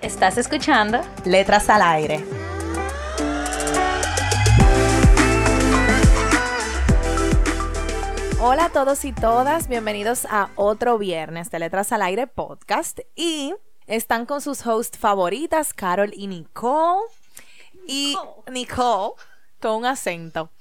[0.00, 2.24] Estás escuchando Letras al Aire.
[8.40, 13.56] Hola a todos y todas, bienvenidos a otro viernes de Letras al Aire podcast y
[13.88, 17.08] están con sus hosts favoritas, Carol y Nicole.
[17.88, 18.16] Y
[18.52, 19.14] Nicole,
[19.60, 20.52] con un acento.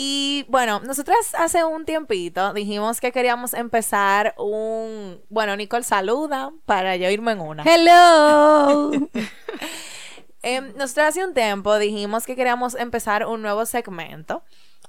[0.00, 5.20] Y bueno, nosotras hace un tiempito dijimos que queríamos empezar un...
[5.28, 7.64] Bueno, Nicole saluda para yo irme en una.
[7.64, 8.92] Hello.
[10.44, 14.44] eh, nosotras hace un tiempo dijimos que queríamos empezar un nuevo segmento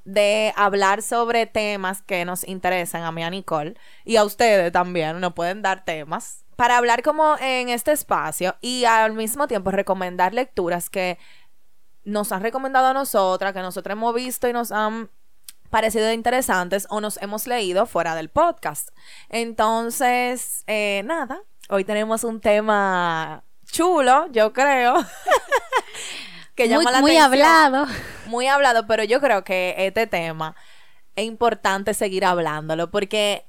[0.06, 3.74] de hablar sobre temas que nos interesan a mí, a Nicole,
[4.06, 8.84] y a ustedes también, nos pueden dar temas, para hablar como en este espacio y
[8.84, 11.18] al mismo tiempo recomendar lecturas que
[12.10, 15.10] nos han recomendado a nosotras, que nosotros hemos visto y nos han
[15.70, 18.90] parecido interesantes o nos hemos leído fuera del podcast.
[19.30, 24.96] Entonces, eh, nada, hoy tenemos un tema chulo, yo creo.
[26.56, 27.86] que muy, muy hablado.
[28.26, 30.56] Muy hablado, pero yo creo que este tema
[31.16, 33.46] es importante seguir hablándolo porque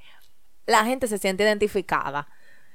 [0.66, 2.28] la gente se siente identificada.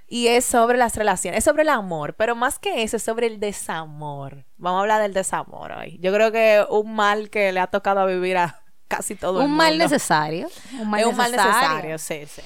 [0.07, 3.27] Y es sobre las relaciones, es sobre el amor, pero más que eso, es sobre
[3.27, 4.45] el desamor.
[4.57, 5.97] Vamos a hablar del desamor hoy.
[5.99, 9.51] Yo creo que un mal que le ha tocado vivir a casi todo el mundo.
[9.51, 10.47] Un mal necesario.
[10.79, 12.41] Un mal es un mal necesario, sí, sí.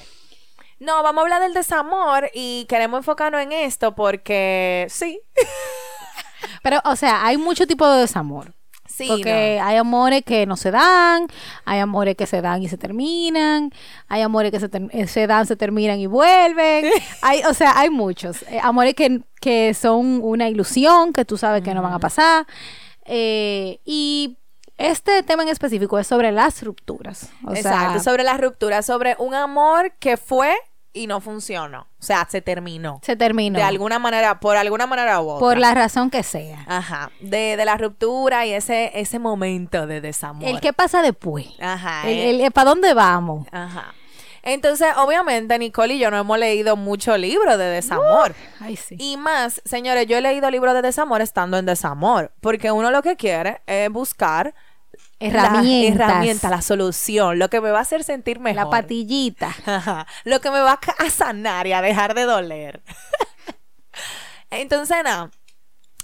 [0.78, 5.20] No, vamos a hablar del desamor y queremos enfocarnos en esto porque sí.
[6.62, 8.54] Pero, o sea, hay mucho tipo de desamor.
[9.00, 11.26] Sí, porque hay amores que no se dan,
[11.64, 13.70] hay amores que se dan y se terminan,
[14.08, 16.90] hay amores que se, eh, se dan, se terminan y vuelven.
[17.22, 18.42] hay, o sea, hay muchos.
[18.42, 22.46] Eh, amores que, que, son una ilusión, que tú sabes que no van a pasar.
[23.04, 24.36] Eh, y
[24.78, 27.30] este tema en específico es sobre las rupturas.
[27.54, 30.54] Exacto, sobre las rupturas, sobre un amor que fue
[30.92, 31.82] y no funcionó.
[31.82, 33.00] O sea, se terminó.
[33.02, 33.58] Se terminó.
[33.58, 35.40] De alguna manera, por alguna manera u otra.
[35.40, 36.64] Por la razón que sea.
[36.66, 37.10] Ajá.
[37.20, 40.48] De, de la ruptura y ese, ese momento de desamor.
[40.48, 41.46] El qué pasa después.
[41.60, 42.08] Ajá.
[42.08, 43.46] El, el, ¿Para dónde vamos?
[43.52, 43.94] Ajá.
[44.42, 48.34] Entonces, obviamente, Nicole y yo no hemos leído mucho libro de desamor.
[48.58, 48.96] ay, sí.
[48.98, 52.32] Y más, señores, yo he leído libros de desamor estando en desamor.
[52.40, 54.54] Porque uno lo que quiere es buscar
[55.20, 55.98] herramientas.
[55.98, 58.56] La herramienta, la solución, lo que me va a hacer sentir mejor.
[58.56, 60.06] La patillita.
[60.24, 62.82] Lo que me va a sanar y a dejar de doler.
[64.50, 65.30] Entonces, nada.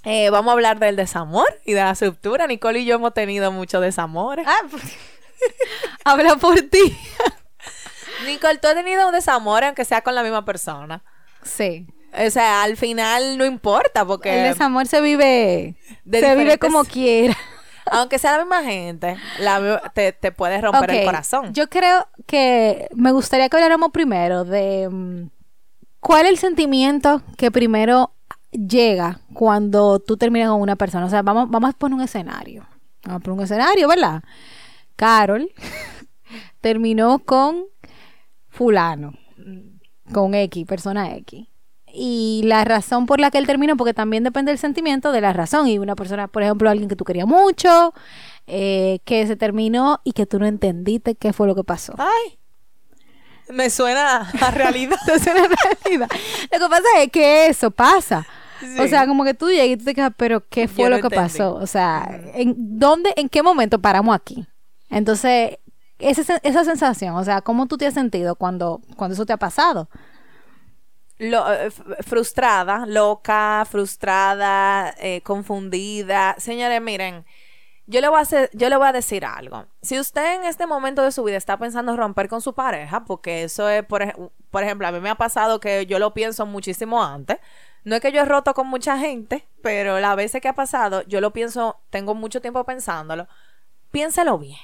[0.05, 2.47] Eh, vamos a hablar del desamor y de la ruptura.
[2.47, 4.41] Nicole y yo hemos tenido mucho desamor.
[4.47, 4.85] Ah, pues,
[6.05, 6.97] habla por ti.
[8.27, 11.03] Nicole, tú has tenido un desamor aunque sea con la misma persona.
[11.43, 11.87] Sí.
[12.17, 14.45] O sea, al final no importa porque...
[14.45, 15.77] El desamor se vive...
[16.11, 17.37] se vive como quiera
[17.91, 19.17] aunque sea la misma gente,
[19.95, 21.53] te, te puede romper el corazón.
[21.55, 25.31] Yo creo que me gustaría que habláramos primero de mm,
[26.01, 28.13] cuál es el sentimiento que primero
[28.51, 31.07] llega cuando tú terminas con una persona.
[31.07, 32.67] O sea, vamos, vamos a poner un escenario.
[33.05, 34.23] Vamos a poner un escenario, ¿verdad?
[34.97, 35.51] Carol
[36.61, 37.65] terminó con
[38.49, 39.13] fulano,
[40.13, 41.47] con X, persona X
[41.97, 45.33] y la razón por la que él terminó, porque también depende del sentimiento de la
[45.33, 45.67] razón.
[45.69, 47.95] Y una persona, por ejemplo, alguien que tú querías mucho,
[48.47, 51.95] eh, que se terminó y que tú no entendiste qué fue lo que pasó.
[51.99, 52.39] Ay.
[53.49, 54.97] Me suena a realidad.
[55.07, 55.49] Te suena a
[55.83, 56.09] realidad.
[56.53, 58.27] Lo que pasa es que eso pasa.
[58.79, 61.11] O sea, como que tú llegas y tú te quedas, pero ¿qué fue lo que
[61.11, 61.55] pasó?
[61.55, 64.47] O sea, ¿en dónde, en qué momento paramos aquí?
[64.89, 65.59] Entonces,
[65.99, 69.37] esa, esa sensación, o sea, ¿cómo tú te has sentido cuando, cuando eso te ha
[69.37, 69.89] pasado?
[71.19, 71.71] Eh,
[72.05, 76.37] frustrada, loca, frustrada, eh, confundida.
[76.39, 77.25] Señores, miren,
[77.87, 79.67] yo le, voy a yo le voy a decir algo.
[79.81, 83.45] Si usted en este momento de su vida está pensando romper con su pareja, porque
[83.45, 87.03] eso es, por, por ejemplo, a mí me ha pasado que yo lo pienso muchísimo
[87.03, 87.39] antes.
[87.85, 91.03] No es que yo he roto con mucha gente, pero las veces que ha pasado,
[91.03, 93.29] yo lo pienso, tengo mucho tiempo pensándolo.
[93.93, 94.59] Piénselo bien.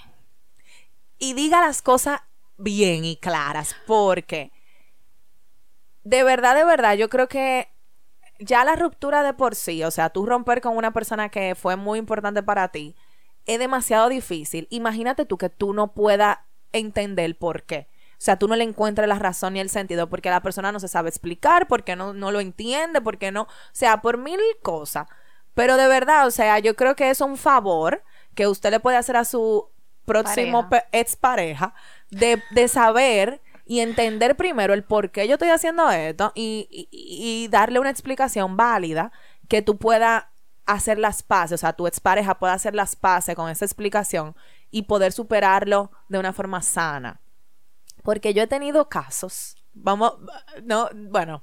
[1.18, 2.20] Y diga las cosas
[2.58, 4.50] bien y claras, porque
[6.04, 7.68] de verdad, de verdad, yo creo que
[8.38, 11.76] ya la ruptura de por sí, o sea, tú romper con una persona que fue
[11.76, 12.96] muy importante para ti,
[13.46, 14.66] es demasiado difícil.
[14.70, 16.38] Imagínate tú que tú no puedas
[16.72, 17.88] entender por qué.
[18.12, 20.78] O sea, tú no le encuentras la razón ni el sentido porque la persona no
[20.80, 25.08] se sabe explicar, porque no, no lo entiende, porque no, o sea, por mil cosas.
[25.54, 28.02] Pero de verdad, o sea, yo creo que es un favor
[28.34, 29.68] que usted le puede hacer a su
[30.04, 30.88] próximo Pareja.
[30.90, 31.74] pe- expareja
[32.10, 37.48] de, de saber y entender primero el por qué yo estoy haciendo esto y, y-
[37.48, 39.12] darle una explicación válida
[39.48, 40.24] que tú puedas
[40.66, 44.36] hacer las paces, o sea, tu expareja pueda hacer las paces con esa explicación
[44.70, 47.20] y poder superarlo de una forma sana.
[48.02, 50.14] Porque yo he tenido casos, vamos,
[50.64, 51.42] no, bueno,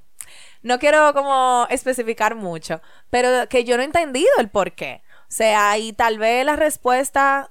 [0.62, 2.80] no quiero como especificar mucho,
[3.10, 5.02] pero que yo no he entendido el por qué.
[5.22, 7.50] O sea, y tal vez la respuesta,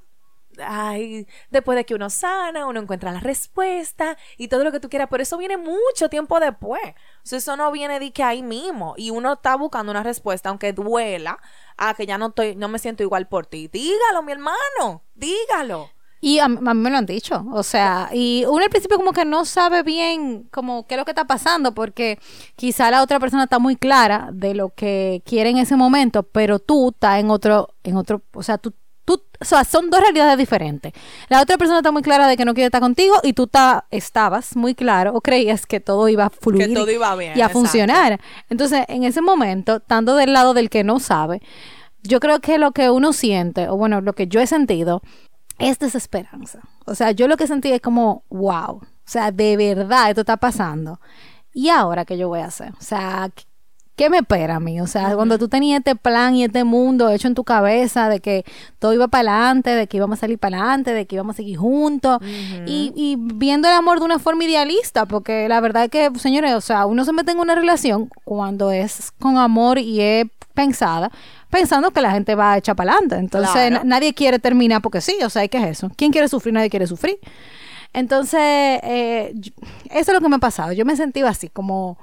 [0.66, 4.90] ay, después de que uno sana, uno encuentra la respuesta y todo lo que tú
[4.90, 6.82] quieras, pero eso viene mucho tiempo después.
[7.30, 11.40] Eso no viene de que ahí mismo y uno está buscando una respuesta, aunque duela,
[11.78, 13.68] a que ya no estoy, no me siento igual por ti.
[13.68, 15.90] Dígalo, mi hermano, dígalo.
[16.22, 19.24] Y a mí me lo han dicho, o sea, y uno al principio como que
[19.24, 22.20] no sabe bien como qué es lo que está pasando, porque
[22.58, 26.60] quizá la otra persona está muy clara de lo que quiere en ese momento, pero
[26.60, 28.74] tú estás en otro, en otro, o sea, tú,
[29.18, 30.94] tú, o sea, son dos realidades diferentes.
[31.30, 33.86] La otra persona está muy clara de que no quiere estar contigo y tú ta-
[33.90, 37.42] estabas muy claro o creías que todo iba a fluir Que todo iba bien, y
[37.42, 37.60] a exacto.
[37.60, 38.20] funcionar.
[38.50, 41.42] Entonces, en ese momento, estando del lado del que no sabe,
[42.04, 45.02] yo creo que lo que uno siente, o bueno, lo que yo he sentido,
[45.58, 46.60] es desesperanza.
[46.86, 50.38] O sea, yo lo que sentí es como, wow, o sea, de verdad esto está
[50.38, 51.00] pasando.
[51.52, 52.72] ¿Y ahora qué yo voy a hacer?
[52.80, 53.30] O sea,
[54.00, 54.80] ¿qué- ¿qué me espera a mí?
[54.82, 58.22] O sea, cuando tú tenías este plan y este mundo hecho en tu cabeza de
[58.22, 58.46] que
[58.80, 61.38] todo iba para adelante, de que íbamos a salir para adelante, de que íbamos a
[61.38, 62.20] seguir juntos
[62.66, 66.54] y, y viendo el amor de una forma idealista, porque la verdad es que, señores,
[66.54, 71.12] o sea, uno se mete en una relación cuando es con amor y es pensada,
[71.50, 73.16] pensando que la gente va a echar para adelante.
[73.18, 73.82] Entonces, Claro.
[73.86, 75.92] nadie quiere terminar porque sí, o sea, ¿qué es eso?
[75.96, 76.54] ¿Quién quiere sufrir?
[76.54, 77.18] Nadie quiere sufrir.
[77.94, 79.34] Entonces, eh,
[79.90, 80.72] eso es lo que me ha pasado.
[80.74, 81.98] Yo me he sentido así, como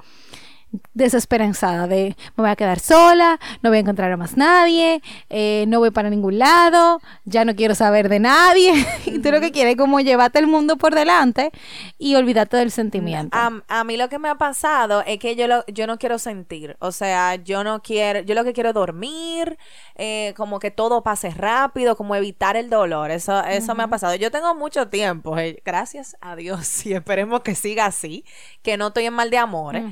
[0.93, 5.65] desesperanzada de me voy a quedar sola, no voy a encontrar a más nadie, eh,
[5.67, 8.73] no voy para ningún lado, ya no quiero saber de nadie.
[9.05, 11.51] y tú lo que quieres es como llevarte el mundo por delante
[11.97, 13.37] y olvidarte del sentimiento.
[13.37, 16.19] A, a mí lo que me ha pasado es que yo, lo, yo no quiero
[16.19, 19.57] sentir, o sea, yo no quiero, yo lo que quiero es dormir,
[19.95, 24.15] eh, como que todo pase rápido, como evitar el dolor, eso, eso me ha pasado.
[24.15, 28.25] Yo tengo mucho tiempo, eh, gracias a Dios, y esperemos que siga así,
[28.61, 29.83] que no estoy en mal de amores.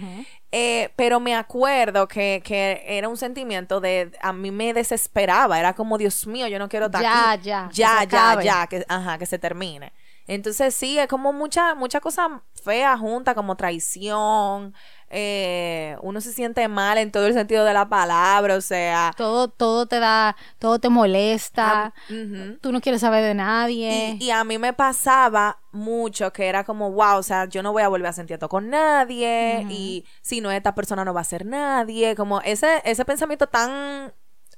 [0.58, 5.74] Eh, pero me acuerdo que, que era un sentimiento de, a mí me desesperaba, era
[5.74, 7.44] como, Dios mío, yo no quiero estar Ya, aquí.
[7.50, 9.92] ya, ya, ya, ya, que, ajá, que se termine.
[10.28, 14.74] Entonces sí, es como mucha, mucha cosa fea junta, como traición,
[15.10, 19.50] eh, uno se siente mal en todo el sentido de la palabra, o sea, todo,
[19.50, 22.58] todo te da, todo te molesta, Ah, ujú.
[22.62, 24.18] tú no quieres saber de nadie.
[24.20, 27.72] Y, y a mí me pasaba mucho que era como, wow, o sea, yo no
[27.72, 31.22] voy a volver a sentir esto con nadie y si no esta persona no va
[31.22, 34.14] a ser nadie, como ese, ese pensamiento tan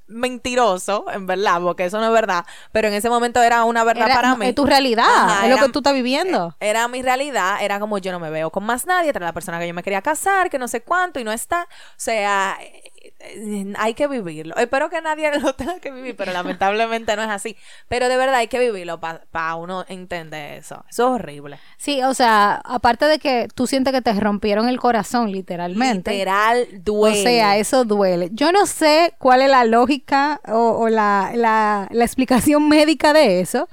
[0.07, 4.05] mentiroso, en verdad, porque eso no es verdad, pero en ese momento era una verdad
[4.05, 4.47] Era- para mí.
[4.47, 6.55] es tu realidad, Ajá, es lo que tú estás viviendo.
[6.59, 9.59] Era mi realidad, era como yo no me veo con más nadie, era la persona
[9.59, 11.63] que yo me quería casar, que no sé cuánto y no está.
[11.63, 11.67] O
[11.97, 12.91] sea, eh, eh,
[13.77, 14.55] hay que vivirlo.
[14.57, 17.55] Espero que nadie lo tenga que vivir, pero lamentablemente no es así.
[17.87, 20.83] Pero de verdad hay que vivirlo para uno entender eso.
[20.89, 21.59] Eso es horrible.
[21.77, 26.11] Sí, o sea, aparte de que tú sientes que te rompieron el corazón, literalmente.
[26.11, 27.23] Literal O duele.
[27.23, 28.29] sea, eso duele.
[28.33, 33.39] Yo no sé cuál es la lógica o, o la, la- la explicación médica de
[33.41, 33.67] eso,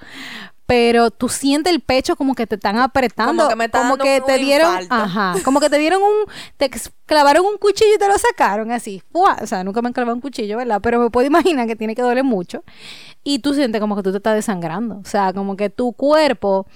[0.66, 3.97] pero tú sientes el pecho como que te están apretando, Como que me está como
[3.97, 4.94] dando que te dieron, infarto.
[4.94, 6.25] ajá, como que te dieron un,
[6.56, 6.71] te
[7.06, 9.02] clavaron un cuchillo y te lo sacaron así.
[9.12, 9.37] ¡fua!
[9.42, 10.80] O sea, nunca me han clavado un cuchillo, ¿verdad?
[10.83, 12.64] Pero me puedo imaginar que tiene que doler mucho.
[13.23, 14.97] Y tú sientes como que tú te estás desangrando.
[14.99, 16.66] O sea, como que tu cuerpo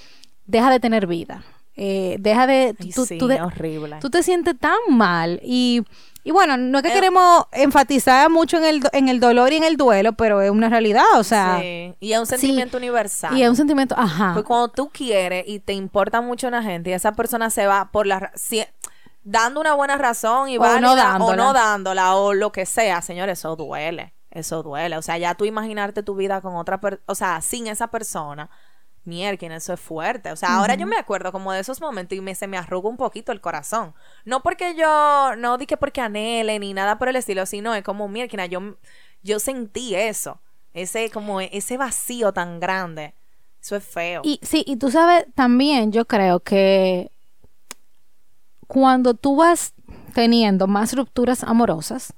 [0.46, 1.44] deja de tener vida.
[1.80, 2.74] Eh, deja de...
[2.78, 3.96] Ay, tú- sí, tú de- horrible.
[4.00, 5.82] tú te sientes tan mal y,
[6.28, 9.56] y bueno, no es que Eh, queremos enfatizar mucho en el, en el dolor y
[9.56, 12.76] en el duelo, pero es una realidad, o sea, Sí, Y es un sí, sentimiento
[12.76, 13.34] universal.
[13.36, 16.90] y es un sentimiento, ajá, Pues cuando tú quieres y te importa mucho una gente
[16.90, 18.64] y esa persona se va por la si-
[19.24, 23.00] dando una buena razón y O válida, no o no dándola o lo que sea,
[23.02, 24.14] señor, eso duele.
[24.30, 24.96] Eso duele.
[24.98, 28.50] O sea, ya tú imaginarte tu vida con otra persona, o sea, sin esa persona.
[29.08, 30.30] Mierda, eso es fuerte.
[30.30, 32.88] O sea, ahora yo me acuerdo como de esos momentos y me, se me arruga
[32.88, 33.94] un poquito el corazón.
[34.24, 37.82] No porque yo, no di que porque anhele ni nada por el estilo, sino es
[37.82, 38.76] como, mierda, yo,
[39.22, 40.40] yo sentí eso.
[40.74, 43.14] Ese, como, ese vacío tan grande.
[43.60, 44.20] Eso es feo.
[44.24, 47.10] y sí, y tú sabes también, yo creo que
[48.68, 49.74] cuando tú vas
[50.14, 52.14] teniendo más rupturas amorosas,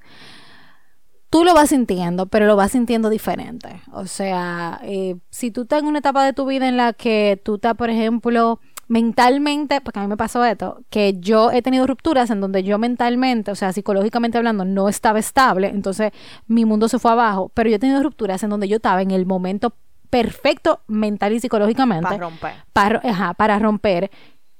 [1.30, 3.80] tú lo vas sintiendo, pero lo vas sintiendo diferente.
[3.92, 7.40] O sea, eh, si tú estás en una etapa de tu vida en la que
[7.44, 11.86] tú estás, por ejemplo, mentalmente, porque a mí me pasó esto, que yo he tenido
[11.86, 16.10] rupturas en donde yo mentalmente, o sea, psicológicamente hablando, no estaba estable, entonces
[16.48, 19.12] mi mundo se fue abajo, pero yo he tenido rupturas en donde yo estaba en
[19.12, 19.74] el momento
[20.10, 22.08] perfecto mental y psicológicamente.
[22.08, 22.52] Para romper.
[22.72, 24.10] Para, ajá, para romper.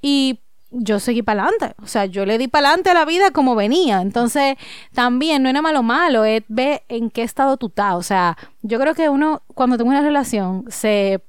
[0.01, 0.39] Y
[0.71, 1.75] yo seguí para adelante.
[1.83, 4.01] O sea, yo le di para adelante a la vida como venía.
[4.01, 4.57] Entonces,
[4.95, 7.95] también no era malo malo, es ver en qué estado tú estás.
[7.95, 11.23] O sea, yo creo que uno, cuando tiene una relación, se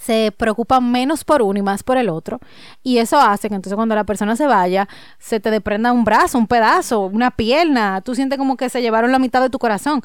[0.00, 2.40] se preocupa menos por uno y más por el otro.
[2.82, 6.38] Y eso hace que entonces cuando la persona se vaya, se te desprenda un brazo,
[6.38, 8.00] un pedazo, una pierna.
[8.02, 10.02] Tú sientes como que se llevaron la mitad de tu corazón.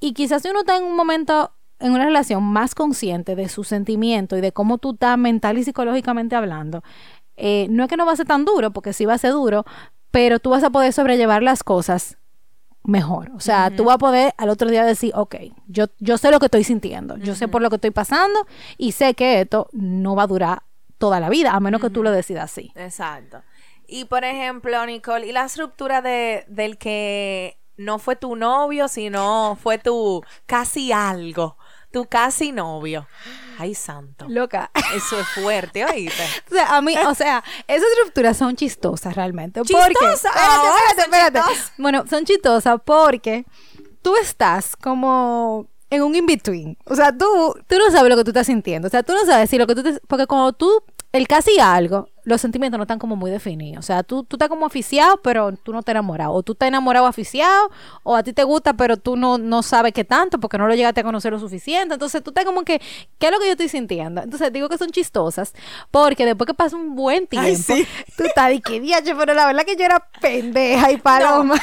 [0.00, 3.64] Y quizás si uno está en un momento, en una relación más consciente de su
[3.64, 6.82] sentimiento y de cómo tú estás mental y psicológicamente hablando,
[7.38, 9.32] eh, no es que no va a ser tan duro, porque sí va a ser
[9.32, 9.64] duro,
[10.10, 12.18] pero tú vas a poder sobrellevar las cosas
[12.82, 13.30] mejor.
[13.34, 16.40] O sea, tú vas a poder al otro día decir, ok, yo, yo sé lo
[16.40, 20.16] que estoy sintiendo, yo sé por lo que estoy pasando y sé que esto no
[20.16, 20.62] va a durar
[20.96, 22.72] toda la vida, a menos que tú lo decidas así.
[22.74, 23.42] Exacto.
[23.86, 29.56] Y por ejemplo, Nicole, ¿y las rupturas de, del que no fue tu novio, sino
[29.62, 31.56] fue tu casi algo?
[31.90, 33.06] Tu casi novio.
[33.58, 34.26] Ay, santo.
[34.28, 34.70] Loca.
[34.94, 36.22] Eso es fuerte, oíste.
[36.50, 39.60] O sea, a mí, o sea, esas rupturas son chistosas realmente.
[39.62, 39.88] ¿Chistosas?
[39.88, 41.38] Porque, espérate, espérate, espérate.
[41.40, 41.72] chistosas.
[41.78, 43.46] Bueno, son chistosas porque
[44.02, 46.76] tú estás como en un in-between.
[46.84, 47.26] O sea, tú,
[47.66, 48.88] tú no sabes lo que tú estás sintiendo.
[48.88, 50.00] O sea, tú no sabes si lo que tú te...
[50.06, 53.84] Porque cuando tú, el casi algo, los sentimientos no están como muy definidos.
[53.84, 56.32] O sea, tú, tú estás como aficiado, pero tú no te enamorado.
[56.32, 57.70] O tú estás enamorado aficiado,
[58.02, 60.74] o a ti te gusta, pero tú no, no sabes qué tanto, porque no lo
[60.74, 61.94] llegaste a conocer lo suficiente.
[61.94, 62.80] Entonces tú estás como que,
[63.18, 64.22] ¿qué es lo que yo estoy sintiendo?
[64.22, 65.54] Entonces digo que son chistosas,
[65.90, 67.86] porque después que pasa un buen tiempo, Ay, sí.
[68.16, 71.54] tú estás de que diache, pero la verdad que yo era pendeja y paloma.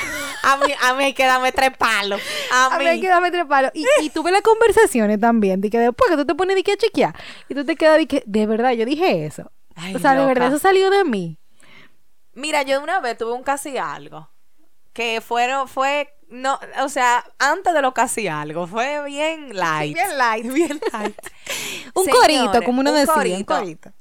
[0.43, 2.21] A mí, a mí hay que darme tres palos.
[2.53, 2.83] A, A mí.
[2.85, 3.71] mí hay que darme tres palos.
[3.73, 6.73] Y, y tuve las conversaciones también, de que después que tú te pones de que
[6.73, 7.15] a chequear,
[7.49, 9.51] y tú te quedas de que, de verdad, yo dije eso.
[9.75, 11.37] Ay, o sea, de verdad, eso salió de mí.
[12.33, 14.29] Mira, yo de una vez tuve un casi algo.
[14.93, 19.93] Que fueron, fue, no, o sea, antes de lo casi algo, fue bien light.
[19.93, 20.45] Bien light.
[20.53, 21.17] Bien light.
[21.93, 23.13] Un Señores, corito, como uno un decía.
[23.13, 23.37] corito.
[23.37, 23.91] Un corito.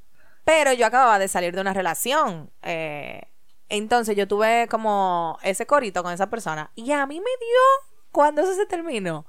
[0.45, 2.51] Pero yo acababa de salir de una relación.
[2.63, 3.23] eh,
[3.69, 6.71] entonces yo tuve como ese corito con esa persona.
[6.77, 9.27] Y a mí me dio, cuando eso se terminó,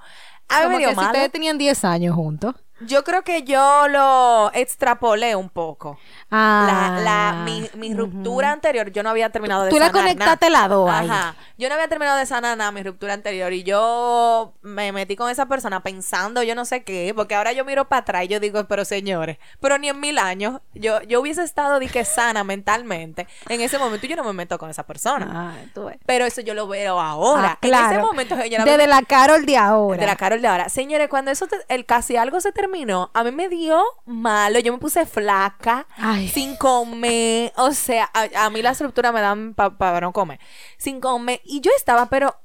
[0.49, 2.53] a mí Como me dio que si ustedes tenían 10 años juntos.
[2.81, 5.97] Yo creo que yo lo extrapolé un poco.
[6.29, 6.97] Ah.
[6.97, 10.49] La, la, mi, mi ruptura anterior, yo no había terminado de Tú la sanar conectaste
[10.49, 10.61] nada.
[10.61, 11.09] las dos ahí.
[11.09, 11.35] Ajá.
[11.57, 15.29] Yo no había terminado de sanar nada mi ruptura anterior y yo me metí con
[15.29, 18.39] esa persona pensando yo no sé qué, porque ahora yo miro para atrás y yo
[18.41, 22.43] digo, pero señores, pero ni en mil años yo, yo hubiese estado de que sana
[22.43, 25.27] mentalmente en ese momento yo no me meto con esa persona.
[25.31, 25.97] Ah, tú ves.
[26.05, 27.51] Pero eso yo lo veo ahora.
[27.53, 27.85] Ah, claro.
[27.85, 29.99] En ese momento yo no Desde la Carol de ahora.
[30.01, 30.67] de la Carol de ahora.
[30.69, 34.59] Señores, cuando eso, te- el casi algo se terminó, a mí me dio malo.
[34.59, 36.27] Yo me puse flaca, Ay.
[36.29, 37.53] sin comer.
[37.57, 40.39] O sea, a, a mí las rupturas me dan para no comer.
[40.77, 41.41] Sin comer.
[41.43, 42.35] Y yo estaba, pero.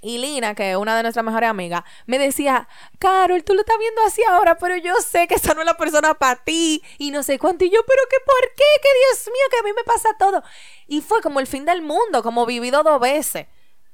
[0.00, 2.68] Y Lina, que es una de nuestras mejores amigas, me decía,
[3.00, 5.76] Carol, tú lo estás viendo así ahora, pero yo sé que esa no es la
[5.76, 6.84] persona para ti.
[6.98, 7.64] Y no sé cuánto.
[7.64, 8.64] Y yo, pero qué, ¿por qué?
[8.82, 10.42] Que Dios mío, que a mí me pasa todo.
[10.86, 13.46] Y fue como el fin del mundo, como vivido dos veces.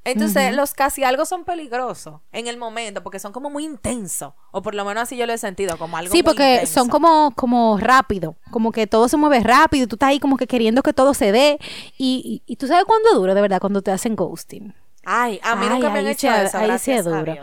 [0.04, 4.34] Entonces, los casi algo son peligrosos en el momento porque son como muy intensos.
[4.52, 6.74] O por lo menos así yo lo he sentido, como algo Sí, muy porque intenso.
[6.80, 10.36] son como, como rápido, como que todo se mueve rápido y tú estás ahí como
[10.36, 11.58] que queriendo que todo se dé.
[11.96, 14.74] Y, y, y tú sabes cuándo duro, de verdad, cuando te hacen ghosting.
[15.06, 17.34] Ay, a mí Ay, nunca me han hecho sí- eso, ahí sí duro.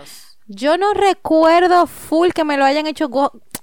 [0.47, 3.07] Yo no recuerdo full que me lo hayan hecho.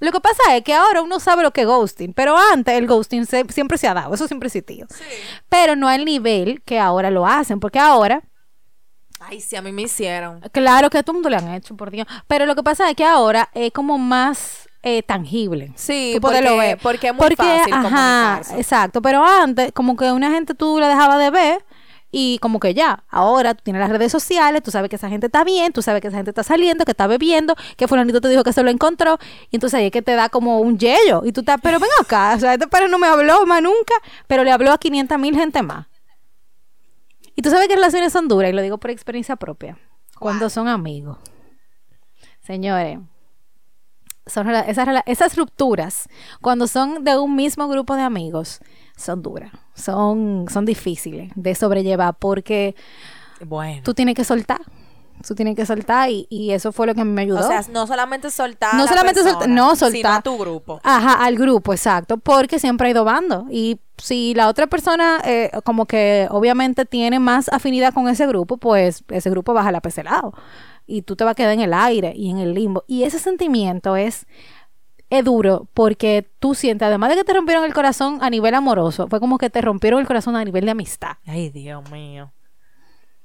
[0.00, 2.86] Lo que pasa es que ahora uno sabe lo que es ghosting, pero antes el
[2.86, 4.86] ghosting se- siempre se ha dado, eso siempre ha existido.
[5.48, 8.22] Pero no al nivel que ahora lo hacen, porque ahora,
[9.28, 10.40] Ay, sí, a mí me hicieron.
[10.52, 12.88] claro que a todo el mundo le han hecho, por Dios, pero lo que pasa
[12.90, 15.72] es que ahora es como más eh, tangible.
[15.76, 16.78] Sí, Tú porque- ver.
[16.82, 18.56] porque es muy fácil comunicarse.
[18.58, 21.64] exacto, pero antes como que una gente tú la dejabas de ver
[22.10, 25.26] y como que ya, ahora tú tienes las redes sociales, tú sabes que esa gente
[25.26, 28.28] está bien, tú sabes que esa gente está saliendo, que está bebiendo, que fulanito te
[28.30, 29.18] dijo que se lo encontró
[29.50, 31.90] y entonces ahí es que te da como un yello y tú estás, pero ven
[32.00, 33.92] acá, o sea, este padre no me habló más nunca,
[34.26, 35.86] pero le habló a 500 mil gente más.
[37.38, 39.78] Y tú sabes que relaciones son duras y lo digo por experiencia propia,
[40.18, 41.18] cuando son amigos.
[42.40, 42.98] Señores,
[44.26, 46.08] son esas, esas rupturas,
[46.40, 48.58] cuando son de un mismo grupo de amigos,
[48.96, 52.74] son duras, son, son difíciles de sobrellevar porque
[53.46, 53.82] Bueno.
[53.84, 54.60] tú tienes que soltar,
[55.26, 57.40] tú tienes que soltar y, y eso fue lo que a mí me ayudó.
[57.40, 58.74] o sea, no solamente soltar.
[58.74, 60.18] No a la solamente persona, soltar- no, Sino soltar.
[60.18, 60.80] a tu grupo.
[60.82, 63.44] Ajá, al grupo, exacto, porque siempre hay dos bandos.
[63.50, 68.56] Y si la otra persona, eh, como que obviamente tiene más afinidad con ese grupo,
[68.56, 70.32] pues ese grupo baja la lado
[70.86, 72.84] Y tú te vas a quedar en el aire y en el limbo.
[72.86, 74.26] Y ese sentimiento es
[75.10, 79.08] es duro porque tú sientes, además de que te rompieron el corazón a nivel amoroso,
[79.08, 81.12] fue como que te rompieron el corazón a nivel de amistad.
[81.26, 82.30] Ay, Dios mío.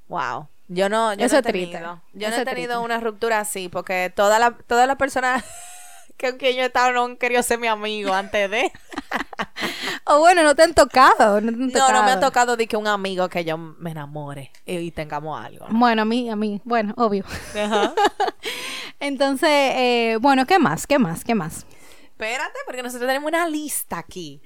[0.07, 0.47] Wow.
[0.67, 3.69] Yo no, yo Eso no he tenido, yo Eso no he tenido una ruptura así,
[3.69, 5.43] porque todas las todas las personas
[6.17, 8.71] que, que yo estaba no han querido ser mi amigo antes de.
[10.05, 11.39] O bueno, no te han tocado.
[11.39, 12.19] No, te han No, no me ha tocado.
[12.19, 15.67] tocado de que un amigo que yo me enamore y, y tengamos algo.
[15.69, 15.79] ¿no?
[15.79, 17.23] Bueno, a mí, a mí, bueno, obvio.
[17.55, 17.93] Ajá.
[18.99, 20.85] Entonces, eh, bueno, ¿qué más?
[20.87, 21.23] ¿Qué más?
[21.23, 21.65] ¿Qué más?
[22.03, 24.41] Espérate, porque nosotros tenemos una lista aquí.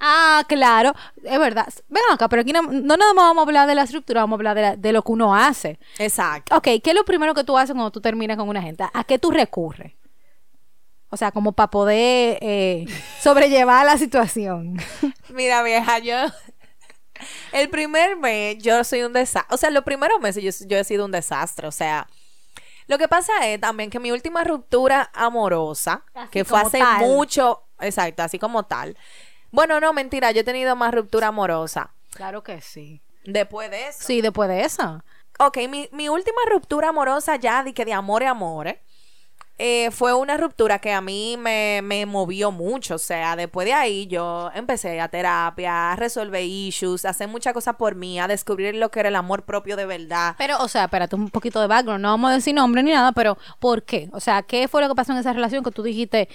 [0.00, 1.66] Ah, claro, es verdad.
[1.88, 4.36] Ven acá, pero aquí no, no nada más vamos a hablar de la estructura, vamos
[4.36, 5.78] a hablar de, la- de lo que uno hace.
[5.98, 6.56] Exacto.
[6.56, 8.84] Ok, ¿qué es lo primero que tú haces cuando tú terminas con una gente?
[8.92, 9.92] ¿A qué tú recurres?
[11.10, 12.86] O sea, como para poder eh,
[13.20, 14.76] sobrellevar la situación.
[15.30, 16.16] Mira, vieja, yo.
[17.52, 19.52] El primer mes yo soy un desastre.
[19.54, 21.66] O sea, los primeros meses yo, yo he sido un desastre.
[21.66, 22.06] O sea,
[22.86, 27.00] lo que pasa es también que mi última ruptura amorosa, Así que fue hace tal.
[27.00, 28.96] mucho, exacto, así como tal.
[29.50, 31.90] Bueno, no, mentira, yo he tenido más ruptura amorosa.
[32.12, 33.02] Claro que sí.
[33.24, 33.98] Después de eso.
[34.00, 35.02] Sí, después de eso.
[35.38, 38.78] Ok, mi, mi última ruptura amorosa ya de que de amor y amor
[39.60, 42.94] eh, fue una ruptura que a mí me, me movió mucho.
[42.94, 47.52] O sea, después de ahí yo empecé a terapia, a resolver issues, a hacer muchas
[47.52, 50.36] cosas por mí, a descubrir lo que era el amor propio de verdad.
[50.38, 52.02] Pero, o sea, espérate un poquito de background.
[52.02, 54.08] No vamos a decir nombre ni nada, pero ¿por qué?
[54.12, 56.28] O sea, ¿qué fue lo que pasó en esa relación que tú dijiste,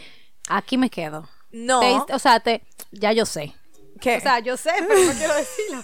[0.50, 1.27] aquí me quedo?
[1.53, 3.53] No, Te o sea, te, ya yo sé.
[4.00, 4.17] ¿qué?
[4.17, 5.83] O sea, yo sé, pero no quiero decirlo.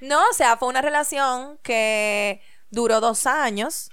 [0.00, 3.90] no, o sea, fue una relación que duró dos años.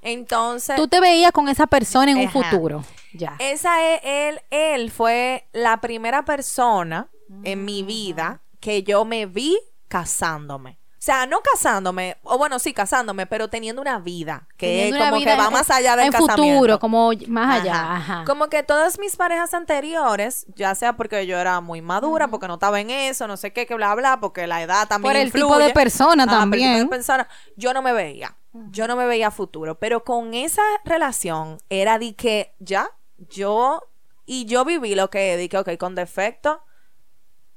[0.00, 2.84] Entonces, Tú te veías con esa persona en un futuro.
[3.12, 3.36] Ya.
[3.38, 7.08] Esa es, él, él fue la primera persona
[7.44, 9.56] en mi vida que yo me vi
[9.88, 10.78] casándome.
[11.02, 15.10] O sea, no casándome, o bueno, sí, casándome, pero teniendo una vida que Teniendo una
[15.10, 16.42] como que va en- más allá del en casamiento.
[16.54, 17.74] futuro, como más allá.
[17.74, 17.96] Ajá.
[17.96, 18.24] Ajá.
[18.24, 22.54] Como que todas mis parejas anteriores, ya sea porque yo era muy madura, porque no
[22.54, 25.26] estaba en eso, no sé qué, que bla, bla, porque la edad también Por el
[25.26, 25.44] influye.
[25.44, 26.88] tipo de persona Ajá, por el tipo de también.
[26.88, 27.28] persona.
[27.56, 28.36] Yo no me veía.
[28.70, 29.80] Yo no me veía futuro.
[29.80, 32.88] Pero con esa relación era de que ya,
[33.28, 33.82] yo,
[34.24, 36.62] y yo viví lo que dije, ok, con defecto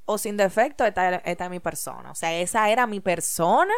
[0.06, 2.12] o sin defecto, esta, esta es mi persona.
[2.12, 3.74] O sea, esa era mi persona.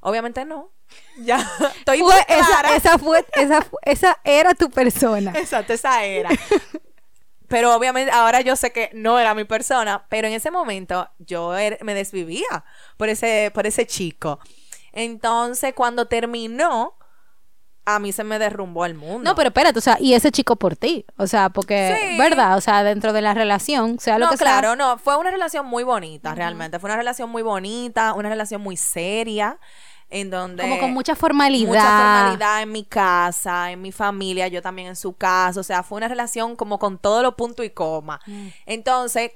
[0.00, 0.70] Obviamente no.
[1.18, 1.38] Ya,
[1.78, 5.32] estoy Fue- esa, esa fue, esa, esa era tu persona.
[5.36, 6.28] Exacto, esa era.
[7.48, 11.56] Pero obviamente ahora yo sé que no era mi persona, pero en ese momento yo
[11.56, 12.64] er- me desvivía
[12.96, 14.38] por ese, por ese chico.
[14.92, 16.96] Entonces, cuando terminó,
[17.86, 19.22] a mí se me derrumbó el mundo.
[19.28, 21.04] No, pero espérate, o sea, y ese chico por ti.
[21.16, 22.18] O sea, porque, Sí.
[22.18, 22.56] ¿verdad?
[22.56, 24.46] O sea, dentro de la relación, sea lo no, que sea.
[24.46, 26.78] claro, no, fue una relación muy bonita, realmente.
[26.78, 29.58] Fue una relación muy bonita, una relación muy seria,
[30.08, 30.62] en donde...
[30.62, 31.68] Como con mucha formalidad.
[31.68, 35.82] mucha formalidad en mi casa, en mi familia, yo también en su casa, o sea,
[35.82, 38.20] fue una relación como con todo lo punto y coma.
[38.26, 38.48] Mm.
[38.66, 39.32] Entonces,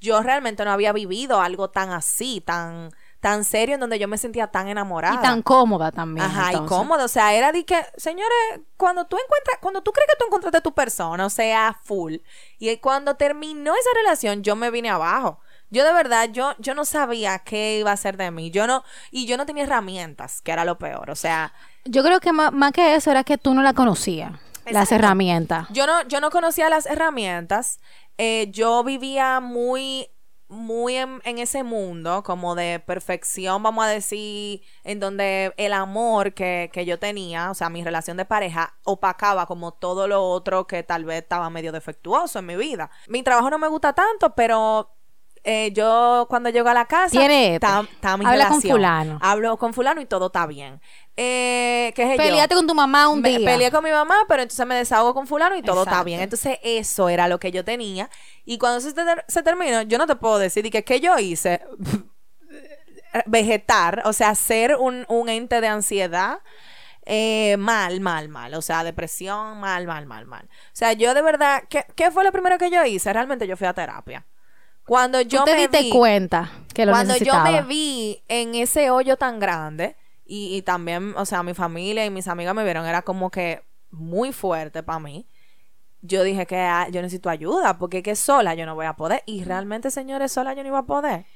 [0.00, 4.18] yo realmente no había vivido algo tan así, tan tan serio en donde yo me
[4.18, 5.14] sentía tan enamorada.
[5.14, 6.26] Y tan cómoda también.
[6.26, 10.08] Ajá, y cómodo, o sea, era de que, señores, cuando tú encuentras, cuando tú crees
[10.10, 12.16] que tú encontraste tu persona, o sea, full,
[12.58, 15.40] y cuando terminó esa relación, yo me vine abajo.
[15.68, 18.50] Yo de verdad, yo, yo no sabía qué iba a ser de mí.
[18.52, 21.10] Yo no, y yo no tenía herramientas, que era lo peor.
[21.10, 21.52] O sea,
[21.84, 24.32] Yo creo que más, más que eso era que tú no la conocías.
[24.66, 25.68] Las herramientas.
[25.70, 27.78] yo no, yo no conocía las herramientas.
[28.18, 30.08] Eh, yo vivía muy,
[30.48, 36.34] muy en, en ese mundo, como de perfección, vamos a decir, en donde el amor
[36.34, 40.66] que, que yo tenía, o sea, mi relación de pareja, opacaba como todo lo otro
[40.66, 42.90] que tal vez estaba medio defectuoso en mi vida.
[43.08, 44.96] Mi trabajo no me gusta tanto, pero
[45.48, 47.82] eh, yo cuando llego a la casa, está,
[48.16, 48.72] mi habla con relación.
[48.72, 49.18] fulano.
[49.22, 50.80] Hablo con fulano y todo está bien.
[51.18, 52.16] Eh, ¿Qué sé yo?
[52.22, 53.50] Peleate con tu mamá un Me- día.
[53.50, 56.20] Peleé con mi mamá, pero entonces me desahogo con fulano y todo está bien.
[56.20, 58.10] Entonces eso era lo que yo tenía.
[58.44, 61.18] Y cuando se, ter- se terminó, yo no te puedo decir de que qué yo
[61.18, 61.62] hice.
[63.26, 66.40] Vegetar, o sea, ser un, un ente de ansiedad.
[67.06, 68.52] eh, mal, mal, mal.
[68.54, 70.44] O sea, depresión, mal, mal, mal, mal.
[70.50, 73.12] O sea, yo de verdad, ¿qué, qué fue lo primero que yo hice?
[73.12, 74.26] Realmente yo fui a terapia.
[74.84, 78.54] Cuando yo Tú te me diste vi, cuenta que lo cuando yo me vi en
[78.54, 82.64] ese hoyo tan grande y, y también, o sea, mi familia y mis amigas me
[82.64, 85.26] vieron, era como que muy fuerte para mí.
[86.02, 89.22] Yo dije que ah, yo necesito ayuda porque que sola yo no voy a poder.
[89.26, 91.26] Y realmente, señores, sola yo no iba a poder.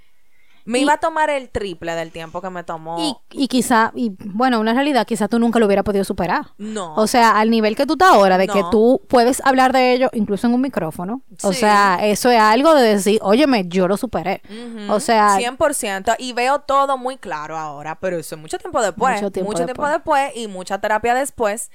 [0.65, 2.99] Me Y- iba a tomar el triple del tiempo que me tomó.
[3.01, 6.47] Y, y quizá, y bueno, una realidad, quizá tú nunca lo hubiera podido superar.
[6.59, 6.95] no.
[6.95, 10.11] O sea, al nivel que tú estás ahora, de que tú puedes hablar de ello
[10.13, 11.23] incluso en un micrófono.
[11.43, 14.43] O sea, eso es algo de decir, óyeme, yo lo superé.
[14.89, 16.17] O sea, 100%.
[16.19, 19.15] Y veo todo muy claro ahora, pero eso es mucho tiempo después.
[19.15, 21.71] Mucho tiempo tiempo después y mucha terapia después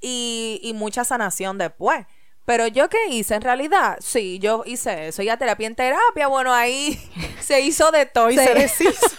[0.00, 2.06] y, y mucha sanación después.
[2.48, 5.20] Pero yo qué hice en realidad, sí, yo hice eso.
[5.20, 6.98] Y a terapia en terapia, bueno, ahí
[7.40, 8.42] se hizo de todo y Sí.
[8.42, 9.16] se deshizo.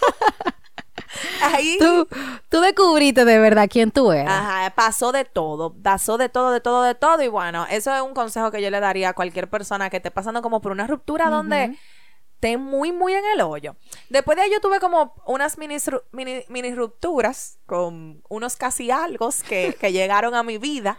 [1.42, 2.08] ahí Tú,
[2.48, 4.32] tú descubriste de verdad quién tú eras.
[4.32, 7.22] Ajá, pasó de todo, pasó de todo, de todo, de todo.
[7.22, 10.10] Y bueno, eso es un consejo que yo le daría a cualquier persona que esté
[10.10, 11.78] pasando como por una ruptura donde
[12.34, 13.76] esté muy, muy en el hoyo.
[14.08, 15.76] Después de ahí yo tuve como unas mini,
[16.10, 20.98] mini, mini rupturas con unos casi algo que, que llegaron a mi vida.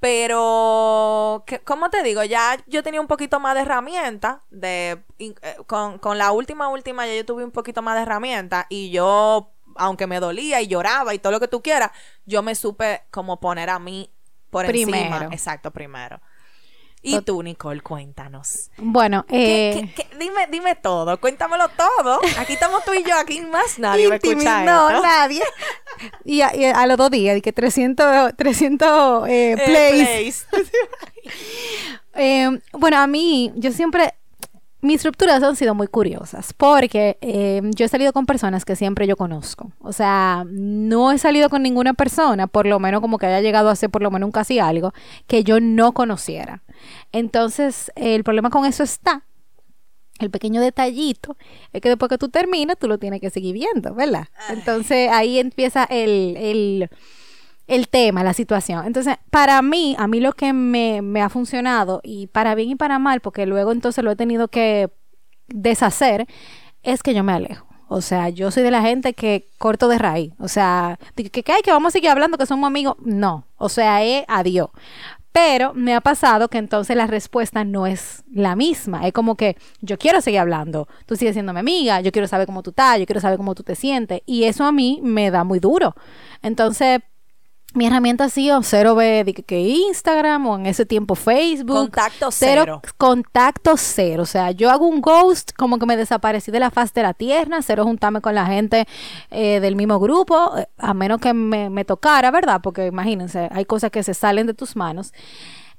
[0.00, 2.22] Pero, que- ¿cómo te digo?
[2.24, 4.42] Ya yo tenía un poquito más de herramienta.
[4.50, 5.34] De, eh,
[5.66, 8.66] con, con la última, última, ya yo tuve un poquito más de herramienta.
[8.68, 11.90] Y yo, aunque me dolía y lloraba y todo lo que tú quieras,
[12.26, 14.10] yo me supe como poner a mí
[14.50, 14.96] por encima.
[14.98, 15.32] Primero.
[15.32, 16.20] Exacto, primero.
[17.00, 18.70] Y tú, Nicole, cuéntanos.
[18.76, 20.16] Bueno, ¿Qué- eh, qué- qué?
[20.18, 22.18] Dime, dime todo, cuéntamelo todo.
[22.38, 25.02] Aquí estamos tú y yo, aquí más nadie va a Intimi- escuchar no, esto.
[25.02, 25.42] nadie.
[26.24, 30.46] Y a, y a los dos días, que 300, 300 eh, Eh, plays.
[30.46, 30.46] plays.
[32.20, 34.14] Eh, bueno, a mí, yo siempre,
[34.80, 39.06] mis rupturas han sido muy curiosas porque eh, yo he salido con personas que siempre
[39.06, 39.72] yo conozco.
[39.80, 43.70] O sea, no he salido con ninguna persona, por lo menos como que haya llegado
[43.70, 44.92] a ser por lo menos un casi algo,
[45.26, 46.62] que yo no conociera.
[47.12, 49.24] Entonces, el problema con eso está.
[50.18, 51.36] El pequeño detallito
[51.72, 54.26] es que después que tú terminas, tú lo tienes que seguir viendo, ¿verdad?
[54.48, 56.90] Entonces ahí empieza el, el,
[57.68, 58.86] el tema, la situación.
[58.86, 62.98] Entonces, para mí, a mí lo que me, ha funcionado, y para bien y para
[62.98, 64.90] mal, porque luego entonces lo he tenido que
[65.48, 66.26] deshacer,
[66.82, 67.66] es que yo me alejo.
[67.90, 70.34] O sea, yo soy de la gente que corto de raíz.
[70.38, 72.96] O sea, que, que, que vamos a seguir hablando, que somos amigos.
[73.02, 73.46] No.
[73.56, 74.68] O sea, es adiós.
[75.32, 79.06] Pero me ha pasado que entonces la respuesta no es la misma.
[79.06, 80.86] Es como que yo quiero seguir hablando.
[81.06, 82.02] Tú sigues siendo mi amiga.
[82.02, 82.98] Yo quiero saber cómo tú estás.
[82.98, 84.20] Yo quiero saber cómo tú te sientes.
[84.26, 85.94] Y eso a mí me da muy duro.
[86.42, 87.00] Entonces,
[87.74, 91.90] mi herramienta ha sido cero de que, Instagram o en ese tiempo Facebook.
[91.90, 92.82] Contacto cero.
[92.96, 94.22] Contacto cero.
[94.22, 97.14] O sea, yo hago un ghost, como que me desaparecí de la faz de la
[97.14, 98.86] tierra, cero juntarme con la gente
[99.30, 102.60] eh, del mismo grupo, eh, a menos que me, me tocara, ¿verdad?
[102.62, 105.12] Porque imagínense, hay cosas que se salen de tus manos.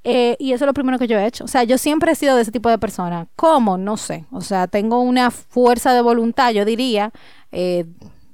[0.03, 1.43] Eh, y eso es lo primero que yo he hecho.
[1.43, 3.27] O sea, yo siempre he sido de ese tipo de persona.
[3.35, 3.77] ¿Cómo?
[3.77, 4.25] No sé.
[4.31, 7.11] O sea, tengo una fuerza de voluntad, yo diría,
[7.51, 7.85] eh,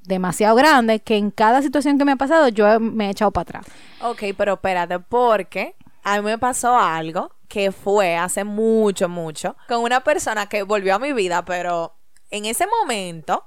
[0.08, 3.60] demasiado grande, que en cada situación que me ha pasado yo me he echado para
[3.60, 3.66] atrás.
[4.02, 9.82] Ok, pero espérate, porque a mí me pasó algo que fue hace mucho, mucho, con
[9.82, 11.96] una persona que volvió a mi vida, pero
[12.32, 13.46] en ese momento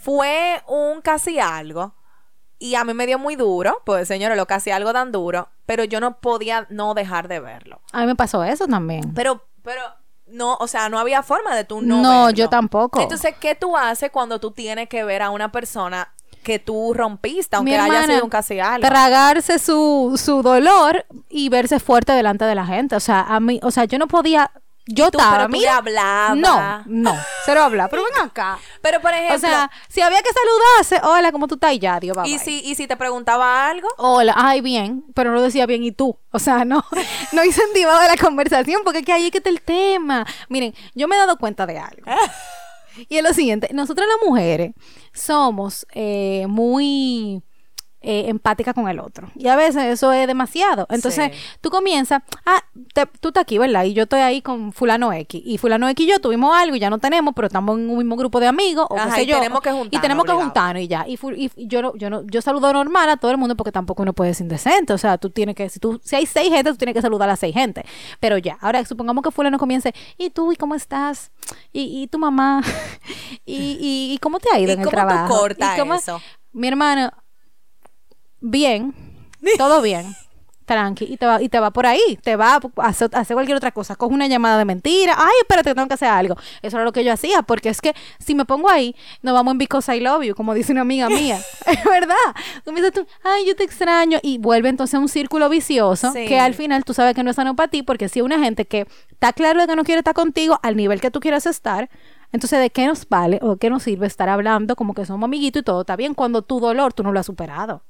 [0.00, 1.94] fue un casi algo.
[2.58, 5.84] Y a mí me dio muy duro, pues señores, lo casi algo tan duro, pero
[5.84, 7.80] yo no podía no dejar de verlo.
[7.92, 9.14] A mí me pasó eso también.
[9.14, 9.80] Pero, pero,
[10.32, 12.30] no, o sea, no había forma de tú no No, verlo.
[12.36, 13.00] yo tampoco.
[13.00, 16.08] Entonces, ¿qué tú haces cuando tú tienes que ver a una persona
[16.42, 18.86] que tú rompiste, aunque Mi haya hermana, sido un casi algo?
[18.88, 22.96] Tragarse su, su dolor y verse fuerte delante de la gente.
[22.96, 24.50] O sea, a mí, o sea, yo no podía.
[24.92, 26.34] Yo Tú, estaba, pero tú mira.
[26.34, 27.88] No, no, cero hablar.
[27.90, 28.58] Pero ven acá.
[28.82, 31.72] Pero, por ejemplo, O sea, si había que saludarse, hola, ¿cómo tú estás?
[31.74, 32.44] Y ya, Dios, bye, y, bye.
[32.44, 36.18] si, y si te preguntaba algo, Hola, ay, bien, pero no decía bien, ¿y tú?
[36.32, 36.84] O sea, no,
[37.32, 40.26] no incentivaba la conversación porque es que ahí es que está el tema.
[40.48, 42.04] Miren, yo me he dado cuenta de algo.
[43.08, 44.72] Y es lo siguiente, nosotras las mujeres
[45.14, 47.40] somos eh, muy
[48.02, 49.30] eh, empáticas con el otro.
[49.34, 50.86] Y a veces eso es demasiado.
[50.90, 51.38] Entonces, Sí.
[51.60, 52.62] tú comienzas, ah,
[52.94, 53.84] te- tú estás aquí, ¿verdad?
[53.84, 55.42] Y yo estoy ahí con fulano X.
[55.44, 57.98] Y fulano X y yo tuvimos algo y ya no tenemos, pero estamos en un
[57.98, 59.36] mismo grupo de amigos o Ajá, qué sé y yo.
[59.36, 61.04] tenemos que Y juntarnos, tenemos que juntarnos y ya.
[61.06, 64.12] Y, y yo, yo, no, yo saludo normal a todo el mundo porque tampoco uno
[64.14, 64.92] puede ser indecente.
[64.92, 67.28] O sea, tú tienes que, si, tú, si hay seis gente, tú tienes que saludar
[67.28, 67.84] a seis gente.
[68.18, 70.52] Pero ya, ahora supongamos que fulano comience, ¿y tú?
[70.52, 71.30] ¿Y cómo estás?
[71.72, 72.62] ¿Y, y tu mamá?
[73.44, 75.36] ¿Y, y, y cómo te ha ido ¿Y en el cómo tú trabajo?
[75.38, 76.20] cortas ¿Y cómo- eso?
[76.52, 77.12] Mi hermano,
[78.40, 78.94] bien,
[79.58, 80.14] todo bien.
[80.70, 83.34] Tranqui, y te va, y te va por ahí, te va a hacer, a hacer
[83.34, 86.36] cualquier otra cosa, coge una llamada de mentira, ay, espérate, tengo que hacer algo.
[86.62, 89.50] Eso era lo que yo hacía, porque es que si me pongo ahí, nos vamos
[89.50, 91.40] en because I love you, como dice una amiga mía.
[91.66, 92.14] es verdad.
[92.64, 96.12] Tú me dices tú, ay, yo te extraño, y vuelve entonces a un círculo vicioso,
[96.12, 96.26] Sí.
[96.26, 98.64] que al final tú sabes que no es sano para ti, porque si una gente
[98.64, 101.90] que está claro de que no quiere estar contigo al nivel que tú quieras estar,
[102.32, 105.60] entonces, ¿de qué nos vale o qué nos sirve estar hablando como que somos amiguitos
[105.60, 107.82] y todo está bien cuando tu dolor tú no lo has superado?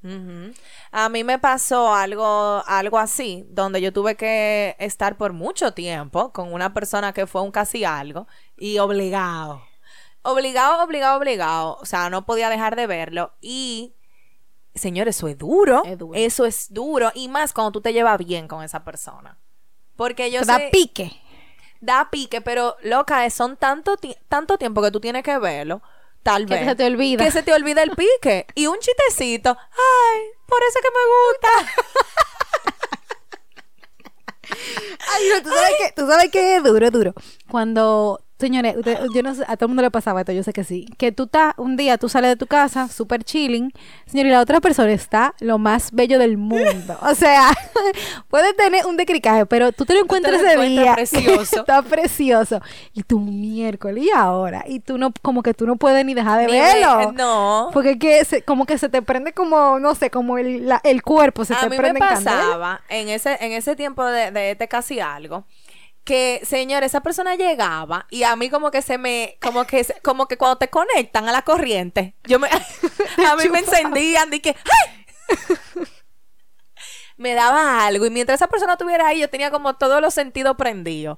[0.91, 6.31] A mí me pasó algo, algo así, donde yo tuve que estar por mucho tiempo
[6.33, 8.27] con una persona que fue un casi algo
[8.57, 9.61] y obligado.
[10.23, 11.77] Obligado, obligado, obligado.
[11.81, 13.33] O sea, no podía dejar de verlo.
[13.41, 13.95] Y,
[14.75, 15.83] señores, eso es duro.
[15.85, 16.19] Es duro.
[16.19, 17.11] Eso es duro.
[17.15, 19.39] Y más cuando tú te llevas bien con esa persona.
[19.95, 21.11] Porque yo Te da pique.
[21.81, 25.81] Da pique, pero loca, son tanto, ti- tanto tiempo que tú tienes que verlo,
[26.23, 26.65] tal Que vez.
[26.65, 27.23] se te olvida.
[27.25, 28.45] Que se te olvida el pique.
[28.55, 31.03] y un chistecito, ay, por eso que me
[31.67, 31.73] gusta.
[35.13, 37.13] Ay, no, tú sabes que, tú sabes que es duro, duro.
[37.49, 40.51] Cuando, señores, usted- yo no sé, a todo el mundo le pasaba esto, yo sé
[40.51, 40.85] que sí.
[40.97, 43.71] Que tú estás, un día tú sales de tu casa, súper chilling,
[44.05, 46.97] señor, y la otra persona está lo más bello del mundo.
[47.01, 47.51] O sea,
[48.29, 50.93] puede tener un decricaje, pero tú te lo encuentras ese día.
[50.95, 51.61] precioso.
[51.61, 52.59] está precioso.
[52.93, 54.63] Y tú miércoles, y ahora.
[54.67, 56.97] Y tú no, como que tú no puedes ni dejar de Ni verlo.
[56.97, 57.69] ve- no.
[57.71, 61.01] Porque que se- como que se te prende como, no sé, como el, la- el
[61.03, 64.31] cuerpo se a te mí prende me en pasaba en ese, en ese tiempo de,
[64.31, 65.43] de este casi algo
[66.03, 69.99] que señor esa persona llegaba y a mí como que se me como que se-
[70.01, 72.47] como que cuando te conectan a la corriente yo me
[73.27, 74.55] a mí me encendían y que
[75.29, 75.35] ¡ay!
[77.17, 80.55] me daba algo y mientras esa persona estuviera ahí yo tenía como todos los sentidos
[80.57, 81.17] prendidos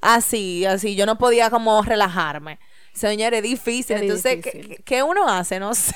[0.00, 2.58] así así yo no podía como relajarme
[2.92, 4.82] señor es difícil Es entonces ¿qué-.
[4.84, 5.58] ¿qué, uno hace?
[5.60, 5.94] no sé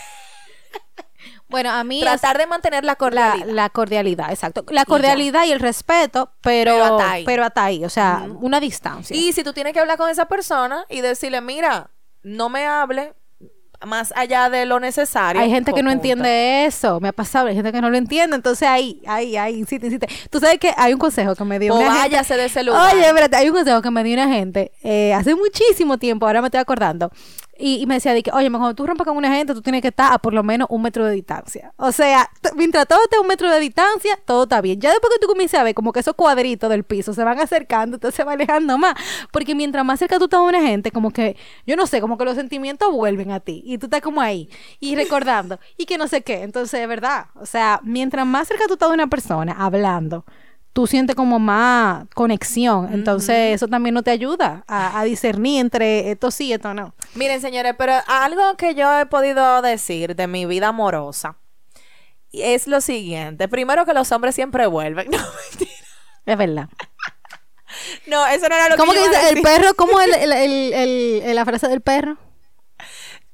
[1.49, 4.65] Bueno, a mí tratar de mantener la cordialidad la cordialidad, exacto.
[4.71, 7.25] La cordialidad y, el respeto, pero, Pero hasta ahí.
[7.25, 9.17] pero hasta ahí, o sea, una distancia.
[9.17, 11.91] Y si tú tienes que hablar con esa persona y decirle, mira,
[12.23, 13.13] no me hable
[13.85, 15.41] más allá de lo necesario.
[15.41, 18.37] hay gente que no entiende eso, me ha pasado, hay gente que no lo entiende,
[18.37, 20.09] entonces ahí, ahí, ahí, insiste, insiste.
[20.31, 22.63] Tú sabes que hay un consejo que me dio O una gente- váyase de ese
[22.63, 22.95] lugar.
[22.95, 26.41] Oye, espérate, hay un consejo que me dio una gente eh, hace muchísimo tiempo, ahora
[26.41, 27.11] me estoy acordando.
[27.59, 29.89] Y, me decía de que, oye, cuando tú rompas con una gente, tú tienes que
[29.89, 31.73] estar a por lo menos un metro de distancia.
[31.77, 34.81] O sea, mientras todo esté a un metro de distancia, todo está bien.
[34.81, 37.39] Ya después que tú comienzas a ver como que esos cuadritos del piso se van
[37.39, 38.95] acercando, entonces se va alejando más.
[39.31, 41.37] Porque mientras más cerca tú estás de una gente, como que,
[41.67, 43.63] yo no sé, como que los sentimientos vuelven a ti.
[43.65, 44.49] Y tú estás como ahí,
[44.81, 46.43] y recordando, y que no sé qué.
[46.43, 47.27] Entonces, es verdad.
[47.35, 50.25] O sea, mientras más cerca tú estás de una persona, hablando,
[50.75, 52.93] tú sientes como más conexión.
[52.93, 56.95] Entonces, eso también no te ayuda a, a discernir entre esto sí y esto no.
[57.15, 61.37] Miren, señores, pero algo que yo he podido decir de mi vida amorosa
[62.33, 63.47] es lo siguiente.
[63.49, 65.09] Primero que los hombres siempre vuelven.
[65.11, 65.19] No,
[65.51, 65.71] mentira.
[66.27, 66.69] Es verdad.
[68.07, 69.75] No, eso no era lo ¿Cómo que que dice el perro?
[69.77, 70.73] ¿Cómo es el- el-
[71.23, 72.17] el- la frase del perro?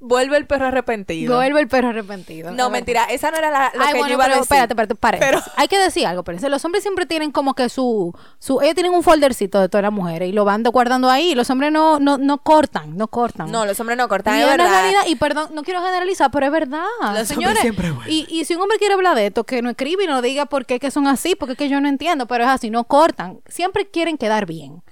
[0.03, 1.37] Vuelve el perro arrepentido.
[1.37, 2.51] Vuelve el perro arrepentido.
[2.53, 3.05] No, mentira.
[3.05, 4.43] Esa no era la, lo Ay, que bueno, yo iba pero a decir.
[4.57, 5.43] espérate, espérate, paréntesis.
[5.45, 8.75] Pero- Hay que decir algo, pero los hombres siempre tienen como que su, su, ellos
[8.75, 11.35] tienen un foldercito de todas las mujeres y lo van guardando ahí.
[11.35, 13.51] Los hombres no, no, no cortan, no cortan.
[13.53, 14.71] No, los hombres no cortan, Y es verdad.
[14.71, 16.85] realidad, y perdón, no quiero generalizar, pero es verdad.
[17.03, 17.61] hombres señores.
[17.61, 20.23] siempre y, y si un hombre quiere hablar de esto, que no escribe y no
[20.23, 22.71] diga por qué que son así, porque es que yo no entiendo, pero es así,
[22.71, 23.41] no cortan.
[23.47, 24.83] Siempre quieren quedar bien.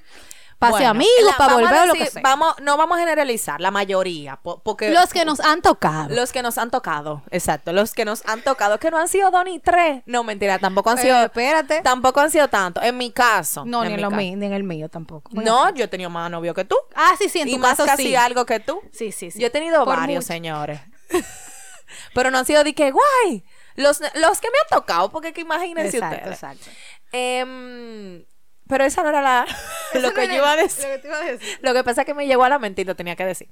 [0.59, 2.23] Pase Bueno, amigos, para vamos a volver o lo que decir- sea.
[2.23, 4.37] Vamos, no vamos a generalizar, la mayoría.
[4.43, 6.13] po- Porque Los que nos han tocado.
[6.13, 9.31] Los que nos han tocado, exacto, los que nos han tocado, que no han sido
[9.31, 10.03] dos ni tres.
[10.07, 11.23] No, mentira, tampoco han Eh, sido.
[11.23, 11.81] espérate.
[11.83, 12.83] Tampoco han sido tanto.
[12.83, 13.65] En mi caso.
[13.65, 15.31] No, ni en, lo mío, ni en el mío tampoco.
[15.33, 16.75] No, yo he tenido más novio que tú.
[16.97, 18.17] Ah, sí, sí, en y tu más caso casi sí.
[18.17, 18.81] algo que tú.
[18.93, 19.39] Sí, sí, sí.
[19.39, 20.27] Yo he tenido Por varios, mucho.
[20.35, 20.81] señores.
[22.15, 23.45] Pero no han sido de que, guay.
[23.77, 26.35] Los, los que me han tocado, porque que imagínense Exacto, ustedes.
[26.35, 26.67] exacto.
[27.13, 28.25] Em,
[28.69, 29.47] pero esa no era la,
[29.95, 30.85] lo que yo iba a decir.
[30.85, 31.59] Lo que te iba a decir.
[31.63, 33.49] Lo que pasa es que me llegó a la mente y lo tenía que decir.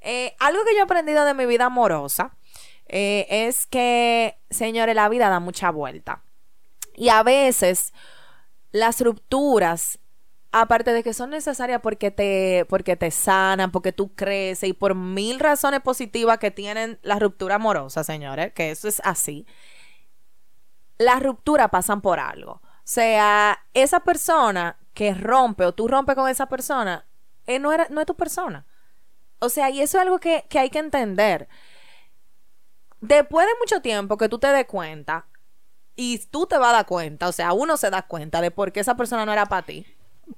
[0.00, 2.36] Eh, algo que yo he aprendido de mi vida amorosa
[2.86, 6.22] eh, es que, señores, la vida da mucha vuelta.
[6.94, 7.92] Y a veces
[8.72, 9.98] las rupturas,
[10.50, 14.94] aparte de que son necesarias porque te, porque te sanan, porque tú creces y por
[14.94, 19.46] mil razones positivas que tienen la ruptura amorosa, señores, que eso es así,
[20.98, 22.60] las rupturas pasan por algo.
[22.84, 27.06] O sea, esa persona que rompe o tú rompes con esa persona,
[27.46, 28.66] eh, no, era, no es tu persona.
[29.38, 31.48] O sea, y eso es algo que, que hay que entender.
[33.00, 35.26] Después de mucho tiempo que tú te des cuenta,
[35.96, 38.72] y tú te vas a dar cuenta, o sea, uno se da cuenta de por
[38.72, 39.86] qué esa persona no era para ti.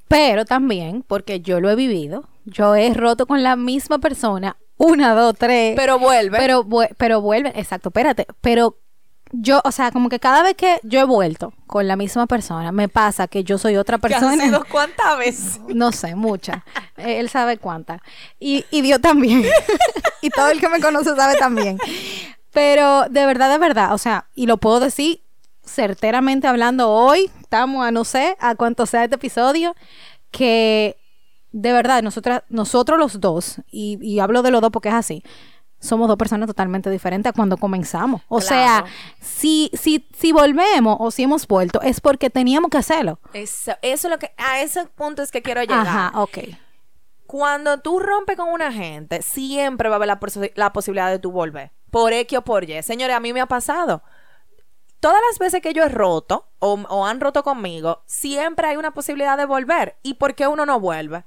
[0.08, 5.14] Pero también, porque yo lo he vivido, yo he roto con la misma persona una,
[5.14, 5.76] dos, tres.
[5.76, 6.38] Pero vuelve.
[6.38, 8.26] Pero, vu- pero vuelve, exacto, espérate.
[8.40, 8.78] Pero
[9.36, 12.72] yo, o sea, como que cada vez que yo he vuelto con la misma persona,
[12.72, 14.44] me pasa que yo soy otra ¿Que han persona.
[14.44, 15.60] sido cuántas veces?
[15.68, 16.58] No sé, muchas.
[16.96, 18.00] Eh, Él sabe cuántas.
[18.38, 19.44] Y, y Dios también.
[20.22, 21.78] y todo el que me conoce sabe también.
[22.52, 25.20] Pero de verdad, de verdad, o sea, y lo puedo decir
[25.64, 29.74] certeramente hablando hoy, estamos a no sé, a cuánto sea este episodio,
[30.30, 30.96] que
[31.52, 35.22] de verdad, nosotras, nosotros los dos, y, y hablo de los dos porque es así,
[35.84, 38.22] somos dos personas totalmente diferentes a cuando comenzamos.
[38.28, 38.84] O sea,
[39.20, 43.20] si, si, si volvemos o si hemos vuelto, es porque teníamos que hacerlo.
[43.34, 45.86] Eso, eso es lo que, a ese punto es que quiero llegar.
[45.86, 46.38] Ajá, ok.
[47.26, 50.08] Cuando tú rompes con una gente, siempre va a haber
[50.56, 51.72] la posibilidad de tú volver.
[51.90, 52.82] Por X o por Y.
[52.82, 54.02] Señores, a mí me ha pasado.
[55.00, 58.92] Todas las veces que yo he roto o, o han roto conmigo, siempre hay una
[58.92, 59.96] posibilidad de volver.
[60.02, 61.24] ¿Y por qué uno no vuelve?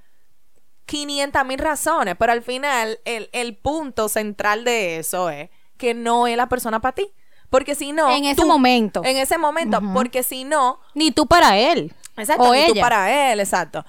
[0.88, 6.26] 500 mil razones, pero al final el, el punto central de eso es que no
[6.26, 7.13] es la persona para ti.
[7.50, 8.10] Porque si no...
[8.10, 9.02] En ese tú- momento.
[9.06, 11.93] En ese momento, porque si no, Ni tú para él.
[12.17, 13.86] Exacto, O y tú para él, exacto.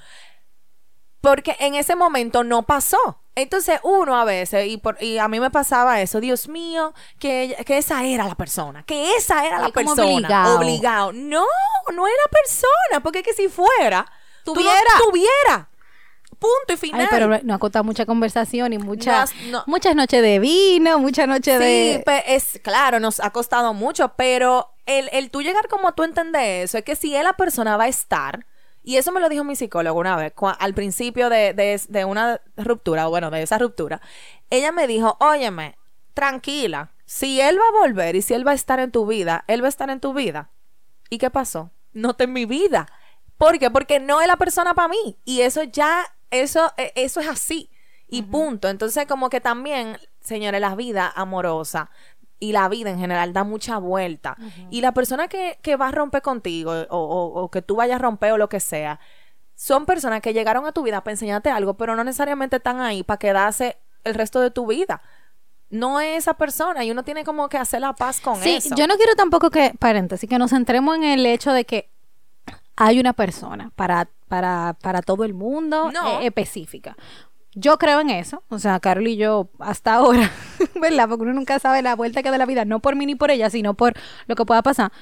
[1.20, 3.20] Porque en ese momento no pasó.
[3.34, 7.56] Entonces uno a veces, y, por, y a mí me pasaba eso, Dios mío, que,
[7.66, 10.04] que esa era la persona, que esa era la Ay, persona.
[10.04, 10.58] obligado.
[10.58, 11.12] Obligado.
[11.12, 11.44] No,
[11.94, 14.04] no era persona, porque es que si fuera,
[14.44, 15.68] tú no Tuviera.
[16.38, 17.00] Punto y final.
[17.02, 19.64] Ay, pero no ha costado mucha conversación y muchas, No, no.
[19.66, 22.02] muchas noches de vino, muchas noches Sí, de...
[22.06, 26.62] pe- es claro, nos ha costado mucho, pero el, el tú llegar como tú entender
[26.64, 28.46] eso, es que si la persona va a estar,
[28.84, 32.40] y eso me lo dijo mi psicólogo una vez, al principio de, de- de una
[32.56, 34.00] ruptura, o bueno, de esa ruptura,
[34.50, 35.76] ella me dijo, óyeme,
[36.14, 39.44] tranquila, si él va a volver y si él va a estar en tu vida,
[39.46, 40.50] él va a estar en tu vida.
[41.10, 41.70] ¿Y qué pasó?
[41.92, 42.86] No está en mi vida.
[43.38, 43.70] ¿Por qué?
[43.70, 45.16] Porque no es la persona para mí.
[45.24, 47.70] Y eso ya, eso, eh, eso es así.
[48.10, 48.68] Y punto.
[48.68, 51.90] Entonces, como que también, señores, la vida amorosa
[52.40, 54.36] y la vida en general da mucha vuelta.
[54.70, 57.96] Y la persona que, que va a romper contigo o, o- o que tú vayas
[57.96, 58.98] a romper o lo que sea,
[59.54, 63.02] son personas que llegaron a tu vida para enseñarte algo, pero no necesariamente están ahí
[63.02, 65.02] para quedarse el resto de tu vida.
[65.68, 68.74] No es esa persona y uno tiene como que hacer la paz con Sí, eso.
[68.74, 71.90] yo no quiero tampoco que, paréntesis, que nos centremos en el hecho de que
[72.76, 76.20] hay una persona para, para, para todo el mundo No.
[76.20, 76.96] eh, específica.
[77.54, 80.30] Yo creo en eso, o sea, Carol y yo hasta ahora,
[80.80, 81.08] ¿verdad?
[81.08, 83.30] Porque uno nunca sabe la vuelta que da la vida, no por mí ni por
[83.30, 83.94] ella, sino por
[84.26, 84.92] lo que pueda pasar.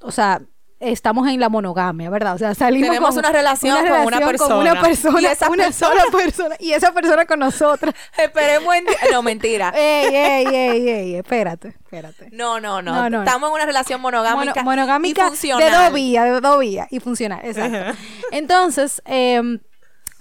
[0.00, 0.42] O sea,
[0.92, 2.34] estamos en la monogamia, ¿verdad?
[2.34, 4.80] O sea, salimos Tenemos con una relación con una relación con una persona.
[4.82, 7.94] persona, Y esa una persona- sola persona, y esa persona con nosotras.
[8.18, 8.84] Esperemos en...
[9.12, 9.70] No, mentira.
[9.76, 12.28] ey, ey, ey, ey, espérate, espérate.
[12.32, 13.18] No, no, no, No, no.
[13.22, 15.70] Estamos en una relación monogámica, Mono- monogámica y funcional.
[15.70, 17.98] de dos vías, de dos vías y funcional, exacto.
[18.30, 19.58] Entonces, eh,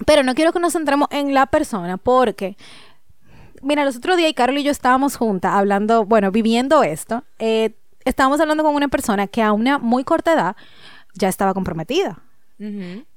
[0.06, 2.58] pero no quiero que nos centremos en la persona porque,
[3.62, 7.72] mira, los otros días y Carol y yo estábamos juntas hablando, bueno, viviendo esto, eh,
[8.06, 10.56] estábamos hablando con una persona que a una muy corta edad
[11.14, 12.20] ya estaba comprometida.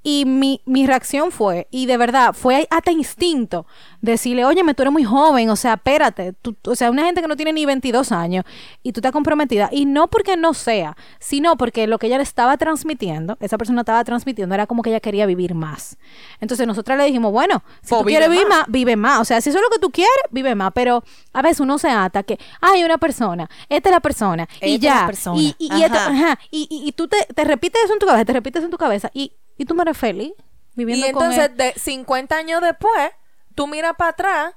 [0.09, 3.67] Y mi, mi reacción fue, y de verdad, fue hasta instinto,
[4.01, 7.27] decirle, óyeme, tú eres muy joven, o sea, espérate, tú- o sea, una gente que
[7.27, 8.45] no tiene ni 22 años
[8.85, 12.23] y tú estás comprometida, y no porque no sea, sino porque lo que ella le
[12.23, 15.99] estaba transmitiendo, esa persona estaba transmitiendo, era como que ella quería vivir más.
[16.41, 18.59] Entonces nosotras le dijimos, bueno, si Pues tú quieres vivir más.
[18.59, 21.03] más, vive más, o sea, si eso es lo que tú quieres, vive más, pero
[21.33, 24.85] a veces uno se ata que, hay una persona, esta es la persona, y Esta
[25.01, 25.41] ya, persona.
[25.43, 26.39] y, y, y esto- Ajá.
[26.53, 28.79] y- y tú te, te repites eso en tu cabeza, te repites eso en tu
[28.79, 30.33] cabeza, y, y tú no eres feliz
[30.75, 31.57] viviendo Y con entonces, él.
[31.57, 33.11] de 50 años después,
[33.55, 34.55] tú miras para atrás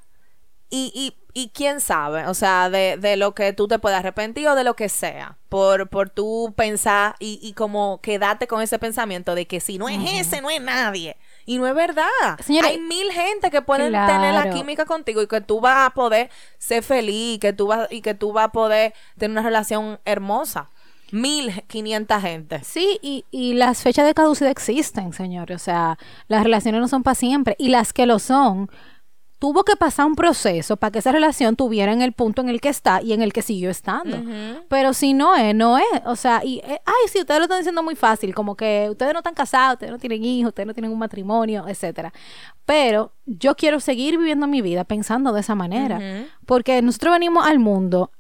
[0.70, 4.48] y, y, y quién sabe, o sea, de, de lo que tú te puedes arrepentir
[4.48, 8.78] o de lo que sea, por, por tú pensar y, y como quedarte con ese
[8.78, 11.18] pensamiento de que si no es ese, no es nadie.
[11.46, 12.06] Y no es verdad.
[12.46, 15.90] Señores, Hay mil gente que pueden tener la química contigo y que tú vas a
[15.96, 19.42] poder ser feliz y que tú vas, y que tú vas a poder tener una
[19.42, 20.70] relación hermosa.
[21.12, 22.64] Mil quinientas gente.
[22.64, 25.56] Sí, y, y las fechas de caducidad existen, señores.
[25.56, 27.56] O sea, las relaciones no son para siempre.
[27.58, 28.70] Y las que lo son,
[29.40, 32.60] tuvo que pasar un proceso para que esa relación tuviera en el punto en el
[32.60, 34.22] que está y en el que siguió estando.
[34.68, 35.86] Pero si no es, no es.
[36.06, 39.14] O sea, y, eh, ay, sí, ustedes lo están diciendo muy fácil, como que ustedes
[39.14, 42.14] no están casados, ustedes no tienen hijos, ustedes no tienen un matrimonio, etcétera.
[42.66, 46.28] Pero yo quiero seguir viviendo mi vida pensando de esa manera.
[46.46, 48.12] Porque nosotros venimos al mundo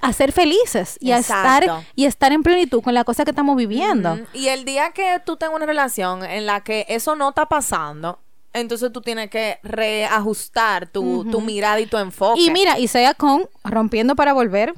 [0.00, 1.64] a ser felices y a estar
[1.94, 4.18] y estar en plenitud con la cosa que estamos viviendo.
[4.32, 8.20] Y el día que tú tengas una relación en la que eso no está pasando,
[8.52, 12.40] entonces tú tienes que reajustar tu, tu mirada y tu enfoque.
[12.40, 14.74] Y mira, y sea con rompiendo para volver,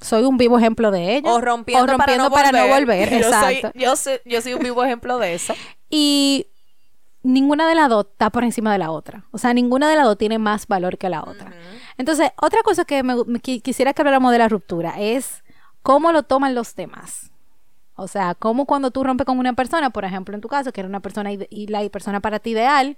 [0.00, 1.32] soy un vivo ejemplo de ello.
[1.32, 3.10] o rompiendo, para, no, volver.
[3.18, 3.78] Yo soy, exacto.
[3.78, 5.54] yo, soy, yo soy un vivo ejemplo de eso.
[5.90, 6.48] Y
[7.22, 9.24] ninguna de las dos está por encima de la otra.
[9.30, 11.50] O sea, ninguna de las dos tiene más valor que la otra.
[11.98, 15.42] Entonces, otra cosa que me, me qui- quisiera que habláramos de la ruptura es
[15.82, 17.30] cómo lo toman los demás.
[17.96, 20.80] O sea, cómo cuando tú rompes con una persona, por ejemplo, en tu caso, que
[20.80, 22.96] era una persona y la persona para ti ideal,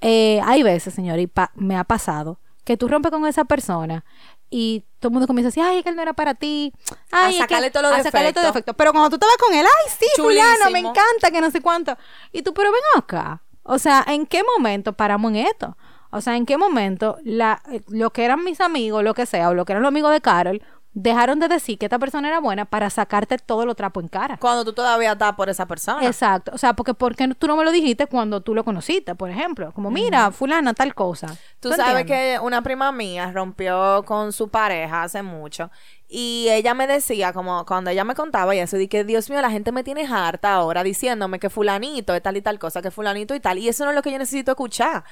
[0.00, 4.04] eh, hay veces, señor, y pa- me ha pasado, que tú rompes con esa persona
[4.48, 6.72] y todo el mundo comienza a decir, ay, es que él no era para ti.
[7.10, 8.44] Ay, que- sacarle todos los a sacarle defectos.
[8.54, 8.74] defectos.
[8.76, 11.96] Pero cuando tú estabas con él, ay, sí, fulano, me encanta, que no sé cuánto.
[12.32, 13.42] Y tú, pero ven acá.
[13.64, 15.76] O sea, ¿en qué momento paramos en esto?
[16.12, 19.48] O sea, ¿en qué momento la, eh, lo que eran mis amigos, lo que sea,
[19.48, 20.62] o lo que eran los amigos de Carol,
[20.94, 24.36] dejaron de decir que esta persona era buena para sacarte todo lo trapo en cara?
[24.36, 26.06] Cuando tú todavía estás por esa persona.
[26.06, 26.52] Exacto.
[26.54, 29.30] O sea, porque ¿por qué tú no me lo dijiste cuando tú lo conociste, por
[29.30, 29.72] ejemplo?
[29.72, 31.28] Como, mira, fulana, tal cosa.
[31.60, 32.06] Tú sabes entiendes?
[32.06, 35.70] que una prima mía rompió con su pareja hace mucho
[36.08, 39.40] y ella me decía, como cuando ella me contaba y eso, de que Dios mío,
[39.40, 42.90] la gente me tiene harta ahora diciéndome que fulanito es tal y tal cosa, que
[42.90, 45.04] fulanito y tal, y eso no es lo que yo necesito escuchar.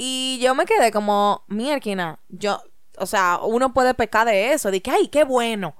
[0.00, 2.62] Y yo me quedé como, mierquina, yo,
[2.98, 5.74] o sea, uno puede pecar de eso, de que, ay, qué bueno.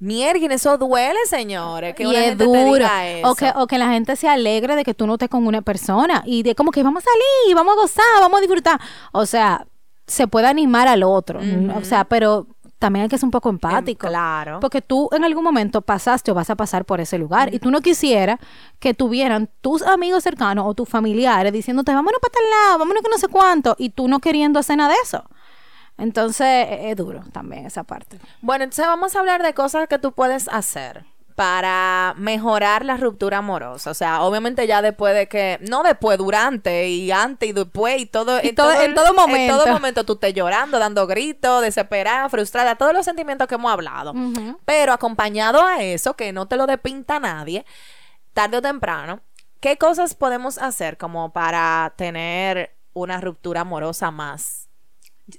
[0.00, 1.94] Mierda, eso duele, señores.
[1.94, 2.74] Que y una es gente te duro.
[2.74, 3.30] diga eso.
[3.30, 5.62] O que, o que la gente se alegre de que tú no estés con una
[5.62, 8.80] persona y de como que vamos a salir, vamos a gozar, vamos a disfrutar.
[9.12, 9.64] O sea,
[10.08, 11.40] se puede animar al otro.
[11.76, 14.06] O sea, pero también hay que ser un poco empático.
[14.06, 14.60] Em, claro.
[14.60, 17.70] Porque tú en algún momento pasaste o vas a pasar por ese lugar y tú
[17.70, 18.38] no quisieras
[18.78, 23.10] que tuvieran tus amigos cercanos o tus familiares diciéndote, vámonos para tal lado, vámonos que
[23.10, 25.24] no sé cuánto, y tú no queriendo hacer nada de eso.
[25.98, 28.18] Entonces e- es duro también esa parte.
[28.42, 31.06] Bueno, entonces vamos a hablar de cosas que tú puedes hacer
[31.36, 33.90] para mejorar la ruptura amorosa.
[33.90, 38.06] O sea, obviamente ya después de que, no después, durante y antes y después y
[38.06, 39.66] todo, Y todo- en todo En todo momento.
[39.68, 44.14] momento tú estés llorando, dando gritos, desesperada, frustrada, todos los sentimientos que hemos hablado.
[44.64, 47.66] Pero acompañado a eso, que no te lo depinta nadie,
[48.32, 49.20] tarde o temprano,
[49.60, 54.65] ¿qué cosas podemos hacer como para tener una ruptura amorosa más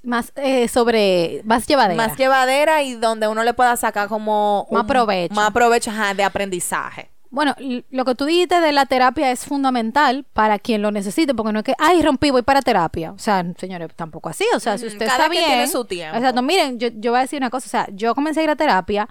[0.02, 1.94] Más eh, sobre, más llevadera.
[1.96, 5.34] más llevadera y donde uno le pueda sacar como Más provecho.
[5.34, 7.54] más provecho ajá, de aprendizaje Bueno,
[7.90, 11.60] lo que tú dijiste de la terapia es fundamental para quien lo necesite, porque no
[11.60, 13.12] es que, ay, rompí, voy para terapia.
[13.12, 14.44] O sea, señores, tampoco así.
[14.54, 15.56] O sea, si Ujú, usted cada está quien bien.
[15.58, 16.16] tiene su tiempo.
[16.16, 17.66] Exacto, miren, yo, yo voy a decir una cosa.
[17.66, 19.08] O sea, yo comencé a ir a terapia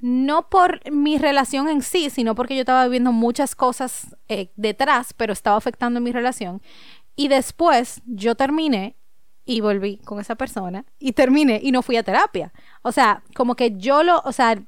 [0.00, 5.12] no por mi relación en sí, sino porque yo estaba viviendo muchas cosas eh, detrás,
[5.16, 6.62] pero estaba afectando mi relación.
[7.16, 8.96] Y después yo terminé
[9.44, 12.52] y volví con esa persona y terminé y no fui a terapia.
[12.82, 14.62] O sea, como que yo lo, o sea,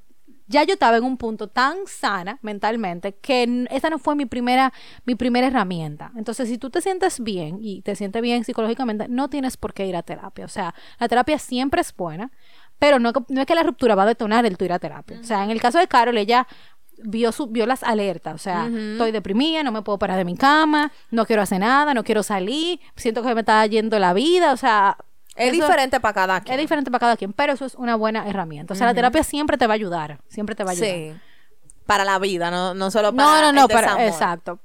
[0.52, 4.72] ya yo estaba en un punto tan sana mentalmente que esa no fue mi primera,
[5.04, 6.12] mi primera herramienta.
[6.16, 9.86] Entonces, si tú te sientes bien y te sientes bien psicológicamente, no tienes por qué
[9.86, 10.44] ir a terapia.
[10.44, 12.30] O sea, la terapia siempre es buena,
[12.78, 15.18] pero no, no es que la ruptura va a detonar el tú ir a terapia.
[15.20, 16.46] O sea, en el caso de Carol, ella
[16.98, 18.34] vio, su, vio las alertas.
[18.34, 21.94] O sea, estoy deprimida, no me puedo parar de mi cama, no quiero hacer nada,
[21.94, 24.52] no quiero salir, siento que me está yendo la vida.
[24.52, 24.96] O sea,
[25.36, 28.28] es diferente para cada quien es diferente para cada quien, pero eso es una buena
[28.28, 28.74] herramienta.
[28.74, 30.20] O sea, la terapia siempre te va a ayudar.
[30.28, 30.90] Siempre te va a ayudar.
[30.90, 31.12] sí
[31.86, 34.60] para la vida no, no solo para No, no, no, el para, exacto.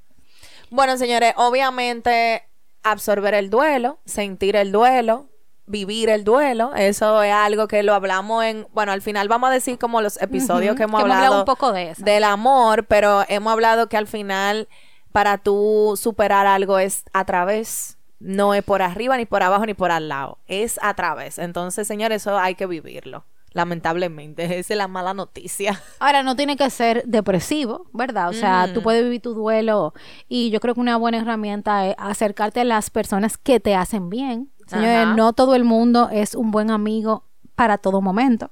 [0.70, 2.48] bueno señores obviamente
[2.82, 5.28] absorber el duelo sentir el duelo
[5.68, 9.52] vivir el duelo eso es algo que lo hablamos en bueno al final vamos a
[9.52, 12.04] decir como los episodios que hemos que hemos hablado hablado un poco de eso.
[12.04, 14.68] del amor pero hemos hablado que al final
[15.12, 19.74] para tú superar algo es a través no es por arriba ni por abajo ni
[19.74, 24.78] por al lado es a través entonces señores eso hay que vivirlo lamentablemente esa es
[24.78, 28.28] la mala noticia Ahora, no tiene que ser depresivo, ¿verdad?
[28.28, 29.94] O sea, tú puedes vivir tu duelo
[30.28, 34.10] y yo creo que una buena herramienta es acercarte a las personas que te hacen
[34.10, 34.50] bien.
[34.68, 35.16] Señores, Ajá.
[35.16, 38.50] no todo el mundo es un buen amigo para todo momento.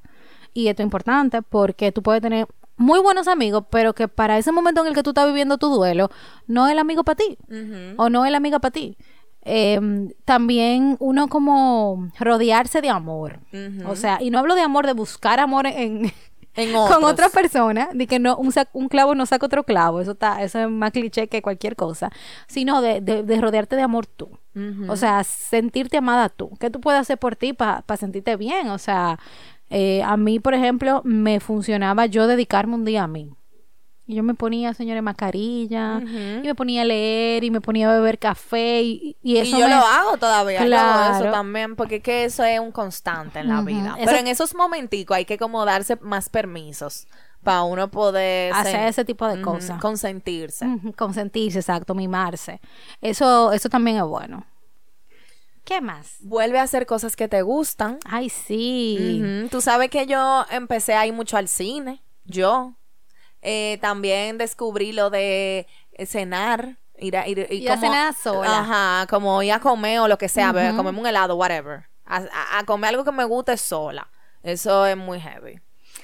[0.54, 2.46] Y esto es importante porque tú puedes tener
[2.78, 5.68] muy buenos amigos, pero que para ese momento en el que tú estás viviendo tu
[5.68, 6.10] duelo,
[6.46, 7.38] no es el amigo para ti.
[7.98, 8.96] O no es la amiga para ti.
[9.48, 9.78] Eh,
[10.24, 13.40] también uno como rodearse de amor.
[13.86, 16.12] O sea, y no hablo de amor de buscar amor en,
[16.54, 20.00] En con otra persona, de que no un, sac- un clavo no saca otro clavo,
[20.00, 22.10] eso está, eso es más cliché que cualquier cosa,
[22.48, 24.30] sino de, de- de rodearte de amor tú.
[24.88, 26.50] O sea, sentirte amada tú.
[26.58, 28.68] ¿Qué tú puedes hacer por ti para sentirte bien?
[28.70, 29.18] O sea,
[29.68, 33.30] eh, a mí, por ejemplo, me funcionaba yo dedicarme un día a mí.
[34.08, 37.94] Y yo me ponía, señores, mascarilla, y me ponía a leer, y me ponía a
[37.94, 41.32] beber café, y, y Y eso yo me- lo hago todavía, hago eso Claro.
[41.32, 43.96] también, porque es que eso es un constante en la vida.
[43.98, 47.08] Eso- Pero en esos momenticos hay que como darse más permisos
[47.46, 49.80] para uno poder Hacer ese tipo de cosas.
[49.80, 50.66] Consentirse.
[50.98, 52.60] Consentirse, exacto, mimarse.
[53.00, 54.44] Eso, eso también es bueno.
[55.64, 56.16] ¿Qué más?
[56.20, 58.00] Vuelve a hacer cosas que te gustan.
[58.04, 59.20] Ay, sí.
[59.22, 59.48] Ujú.
[59.48, 62.74] Tú sabes que yo empecé a ir mucho al cine, yo.
[63.42, 66.78] Eh, también descubrí lo de eh, cenar.
[66.98, 68.58] Ir a, ir, Ir a cenar sola.
[68.58, 70.76] Ajá, como ir a comer o lo que sea, Ujú.
[70.76, 71.84] comerme un helado, whatever.
[72.06, 74.08] A, a- a comer algo que me guste sola.
[74.42, 75.60] Eso es muy heavy.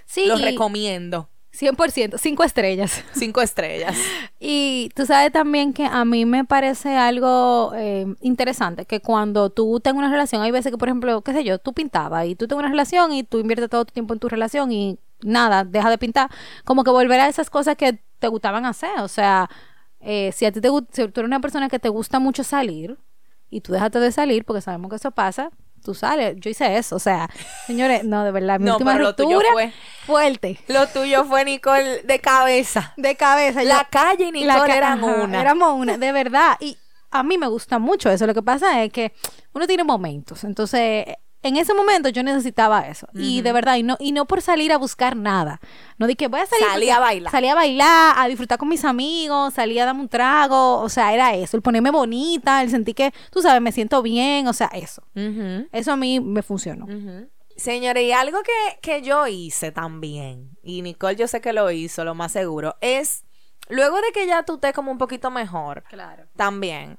[0.06, 1.28] Sí, Lo recomiendo.
[1.52, 3.04] 100%, cinco estrellas.
[3.12, 3.96] Cinco estrellas.
[4.40, 9.78] Y tú sabes también que a mí me parece algo eh, interesante que cuando tú
[9.80, 12.48] tengas una relación, hay veces que, por ejemplo, qué sé yo, tú pintabas y tú
[12.48, 15.90] tengas una relación y tú inviertes todo tu tiempo en tu relación y nada, deja
[15.90, 16.30] de pintar,
[16.64, 19.00] como que volver a esas cosas que te gustaban hacer.
[19.00, 19.50] O sea,
[20.00, 22.98] eh, si a ti te si tú eres una persona que te gusta mucho salir
[23.50, 25.50] y tú dejaste de salir porque sabemos que eso pasa,
[25.82, 26.36] tú sales.
[26.38, 27.28] Yo hice eso, o sea,
[27.66, 29.72] señores, no, de verdad, mi No, última pero lo tuyo ruptura fue-
[30.06, 30.58] fuerte.
[30.68, 32.94] Lo tuyo fue Nicole de cabeza.
[32.96, 33.62] De cabeza.
[33.64, 35.40] La calle y Nicole ca- eran una.
[35.40, 36.56] Éramos una, de verdad.
[36.60, 36.76] Y
[37.10, 38.26] a mí me gusta mucho eso.
[38.26, 39.12] Lo que pasa es que
[39.52, 40.44] uno tiene momentos.
[40.44, 41.04] Entonces,
[41.42, 43.08] en ese momento yo necesitaba eso.
[43.14, 45.60] Y de verdad, y no, y no por salir a buscar nada.
[45.98, 46.66] No di que voy a salir.
[46.66, 47.30] Salí a bailar.
[47.32, 50.80] Salí a bailar, a disfrutar con mis amigos, salí a darme un trago.
[50.80, 51.56] O sea, era eso.
[51.56, 54.46] El ponerme bonita, el sentir que, tú sabes, me siento bien.
[54.48, 55.02] O sea, eso.
[55.72, 56.86] Eso a mí me funcionó.
[57.56, 62.02] Señores, y algo que, que yo hice también, y Nicole yo sé que lo hizo,
[62.02, 63.24] lo más seguro, es
[63.68, 66.24] luego de que ya tú estés como un poquito mejor, Claro.
[66.34, 66.98] también,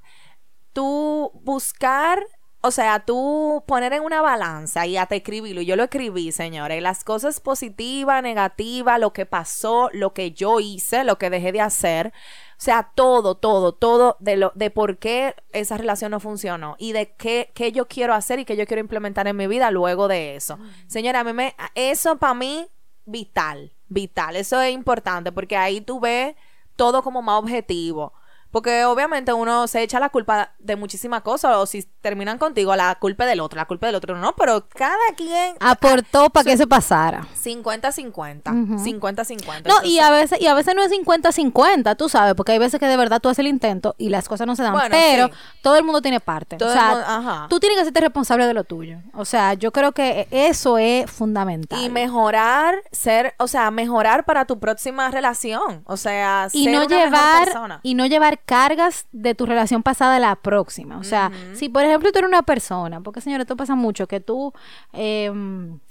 [0.72, 2.24] tú buscar,
[2.66, 5.60] o sea, tú poner en una balanza y hasta escribirlo.
[5.60, 10.62] Y yo lo escribí, señores, las cosas positivas, negativas, lo que pasó, lo que yo
[10.62, 12.14] hice, lo que dejé de hacer.
[12.54, 16.94] O sea, todo, todo, todo de lo, de por qué esa relación no funcionó y
[16.94, 20.08] de qué, qué yo quiero hacer y qué yo quiero implementar en mi vida luego
[20.08, 20.58] de eso.
[20.88, 22.70] Señora, a mí me, eso para mí,
[23.04, 24.38] vital, vital.
[24.38, 26.34] Eso es importante porque ahí tú ves
[26.78, 28.14] todo como más objetivo.
[28.54, 32.94] Porque obviamente uno se echa la culpa de muchísimas cosas, o si terminan contigo, la
[32.96, 36.68] culpa del otro, la culpa del otro, no, pero cada quien Aportó para que eso
[36.68, 37.26] pasara.
[37.44, 39.64] 50-50, 50-50.
[39.68, 42.80] No, y a veces, y a veces no es 50-50, tú sabes, porque hay veces
[42.80, 45.28] que de verdad tú haces el intento y las cosas no se dan, Bueno, pero
[45.28, 45.34] sí.
[45.62, 46.58] todo el mundo tiene parte.
[46.58, 47.48] Todo o sea, mundo- ajá.
[47.50, 49.00] tú tienes que serte responsable de lo tuyo.
[49.16, 51.82] O sea, yo creo que eso es fundamental.
[51.82, 55.84] Y mejorar, ser, o sea, mejorar para tu próxima relación.
[55.86, 57.80] O sea, y ser no una mejor llevar persona.
[57.84, 60.98] y no llevar cargas de tu relación pasada a la próxima.
[60.98, 64.20] O sea si por ejemplo tú eres una persona porque señores esto pasa mucho que
[64.20, 64.54] tú
[64.94, 65.32] eh,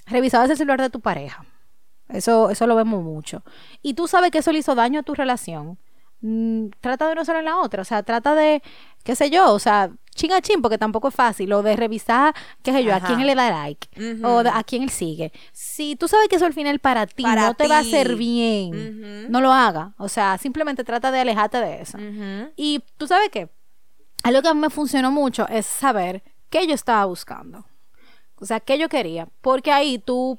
[0.06, 1.44] revisabas el celular de tu pareja
[2.08, 3.42] eso eso lo vemos mucho
[3.82, 5.78] y tú sabes que eso le hizo daño a tu relación
[6.80, 8.62] trata de no ser en la otra o sea trata de
[9.02, 12.32] qué sé yo o sea chin a chin porque tampoco es fácil o de revisar
[12.62, 13.88] qué sé yo a quién le da like
[14.24, 17.24] o de- a quién él sigue si tú sabes que eso al final para ti
[17.24, 18.70] Para no te va a hacer bien
[19.30, 19.94] no lo haga.
[19.98, 21.98] O sea, simplemente trata de alejarte de eso.
[22.56, 23.48] Y tú sabes qué?
[24.22, 27.64] Algo que a mí me funcionó mucho es saber qué yo estaba buscando.
[28.36, 29.28] O sea, qué yo quería.
[29.40, 30.38] Porque ahí tú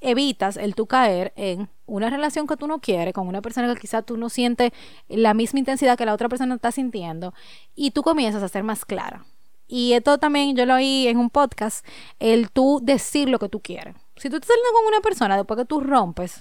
[0.00, 3.80] evitas el tú caer en una relación que tú no quieres con una persona que
[3.80, 4.70] quizás tú no sientes
[5.08, 7.34] la misma intensidad que la otra persona está sintiendo
[7.74, 9.24] y tú comienzas a ser más clara.
[9.66, 11.84] Y esto también yo lo oí en un podcast,
[12.18, 13.94] el tú decir lo que tú quieres.
[14.16, 16.40] Si tú estás saliendo con una persona después que tú rompes,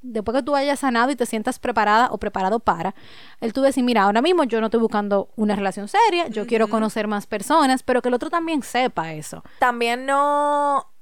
[0.00, 2.94] después que tú hayas sanado y te sientas preparada o preparado para,
[3.40, 6.68] el tú decir, mira, ahora mismo yo no estoy buscando una relación seria, yo quiero
[6.68, 9.42] conocer más personas, pero que el otro también sepa eso.
[9.58, 10.92] También no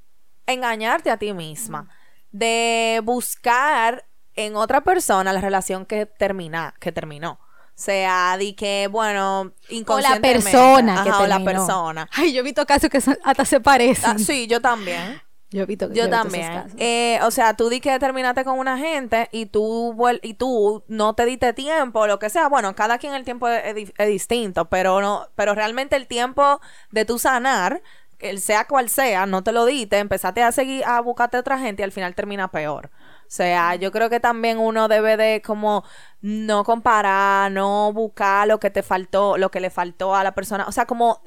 [0.46, 1.88] engañarte a ti misma.
[2.32, 4.04] De buscar
[4.36, 7.32] en otra persona la relación que termina, que terminó.
[7.32, 10.42] O sea, di que, bueno, O la inconscientemente.
[10.50, 11.50] persona que Ajá, o la terminó.
[11.52, 12.08] persona.
[12.12, 14.10] Ay, yo he visto casos que son- hasta se parecen.
[14.10, 15.20] Ah, sí, yo también.
[15.52, 16.46] Yo he visto, Yo esos también.
[16.46, 16.72] casos.
[16.78, 20.84] Eh, o sea, tú di que terminaste con una gente y tú vuel- y tú
[20.86, 22.46] no te diste tiempo, lo que sea.
[22.48, 26.60] Bueno, cada quien el tiempo es, es distinto, pero no, pero realmente el tiempo
[26.92, 27.82] de tu sanar,
[28.20, 31.82] el sea cual sea, no te lo diste, empezaste a seguir a buscarte otra gente
[31.82, 32.90] y al final termina peor.
[33.20, 35.84] O sea, yo creo que también uno debe de como
[36.20, 40.66] no comparar, no buscar lo que te faltó, lo que le faltó a la persona.
[40.66, 41.22] O sea, como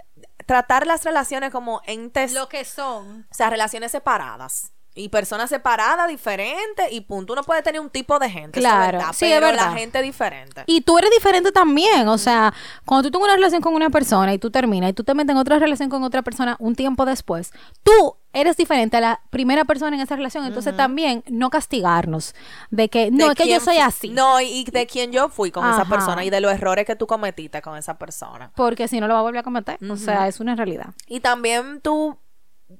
[0.45, 3.25] tratar las relaciones como entes Lo que son.
[3.31, 4.73] o sea, relaciones separadas.
[4.95, 7.33] Y personas separadas, diferentes, y punto.
[7.33, 9.71] Uno puede tener un tipo de gente, Claro, verdad, sí, es verdad.
[9.71, 10.63] la gente diferente.
[10.67, 12.53] Y tú eres diferente también, o sea,
[12.85, 15.31] cuando tú tienes una relación con una persona y tú terminas y tú te metes
[15.31, 19.65] en otra relación con otra persona un tiempo después, tú eres diferente a la primera
[19.65, 22.35] persona en esa relación, entonces también no castigarnos
[22.69, 25.49] de que no, De es que yo soy así, No, y de quién yo fui
[25.51, 28.51] con esa persona y de los errores que tú cometiste con esa persona.
[28.55, 30.93] porque si no lo va a volver a cometer, o sea, es una realidad.
[31.07, 32.17] Y también tú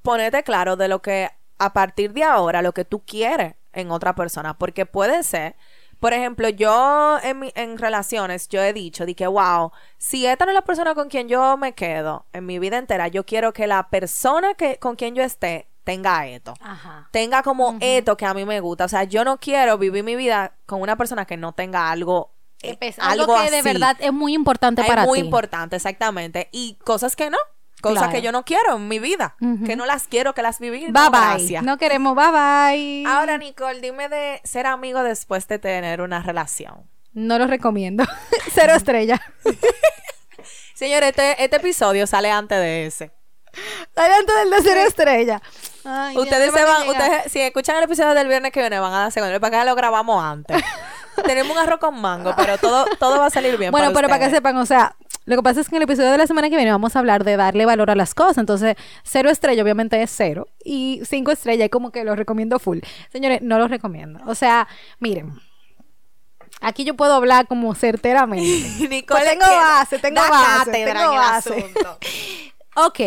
[0.03, 1.29] ponerte claro de lo que
[1.65, 4.57] a partir de ahora, lo que tú quieres en otra persona.
[4.57, 5.55] Porque puede ser,
[5.99, 10.45] por ejemplo, yo en, mi- en relaciones, yo he dicho, de que, wow, si esta
[10.45, 13.53] no es la persona con quien yo me quedo en mi vida entera, yo quiero
[13.53, 16.53] que la persona que, con quien yo esté tenga esto.
[16.61, 17.09] Ajá.
[17.11, 18.85] Tenga como esto que a mí me gusta.
[18.85, 22.31] O sea, yo no quiero vivir mi vida con una persona que no tenga algo.
[22.61, 25.25] eh, algo, que de verdad es muy importante Es para muy ti.
[25.25, 26.47] importante, exactamente.
[26.53, 27.37] Y cosas que no.
[27.83, 28.13] Cosas Claro.
[28.13, 29.35] que yo no quiero en mi vida.
[29.65, 30.85] Que no las quiero, que las viví.
[30.85, 31.19] Bye no, bye.
[31.19, 31.63] gracias.
[31.63, 33.03] No queremos bye bye.
[33.05, 36.89] Ahora, Nicole, dime de ser amigo después de tener una relación.
[37.11, 38.05] no lo recomiendo.
[38.53, 39.21] Cero estrella.
[40.75, 43.11] Señor, este, este episodio sale antes de ese.
[43.95, 45.41] Adelante del de cero estrella.
[45.85, 48.99] Ay, ustedes se van, ustedes, si escuchan el episodio del viernes que viene, van a
[49.01, 50.63] dar segundo, para que lo grabamos antes.
[51.25, 53.71] Tenemos un arroz con mango, pero todo, todo va a salir bien.
[53.71, 54.95] Bueno, pero para que sepan, o sea,
[55.25, 56.99] lo que pasa es que en el episodio de la semana que viene vamos a
[56.99, 58.39] hablar de darle valor a las cosas.
[58.39, 60.47] Entonces, cero estrella obviamente es cero.
[60.63, 62.79] Y cinco estrellas es como que lo recomiendo full.
[63.11, 64.19] Señores, no lo recomiendo.
[64.25, 64.67] O sea,
[64.99, 65.39] miren.
[66.61, 68.47] Aquí yo puedo hablar como certeramente.
[68.89, 71.73] Nicole Pues tengo base, tengo base, tengo base.
[72.75, 72.99] Ok,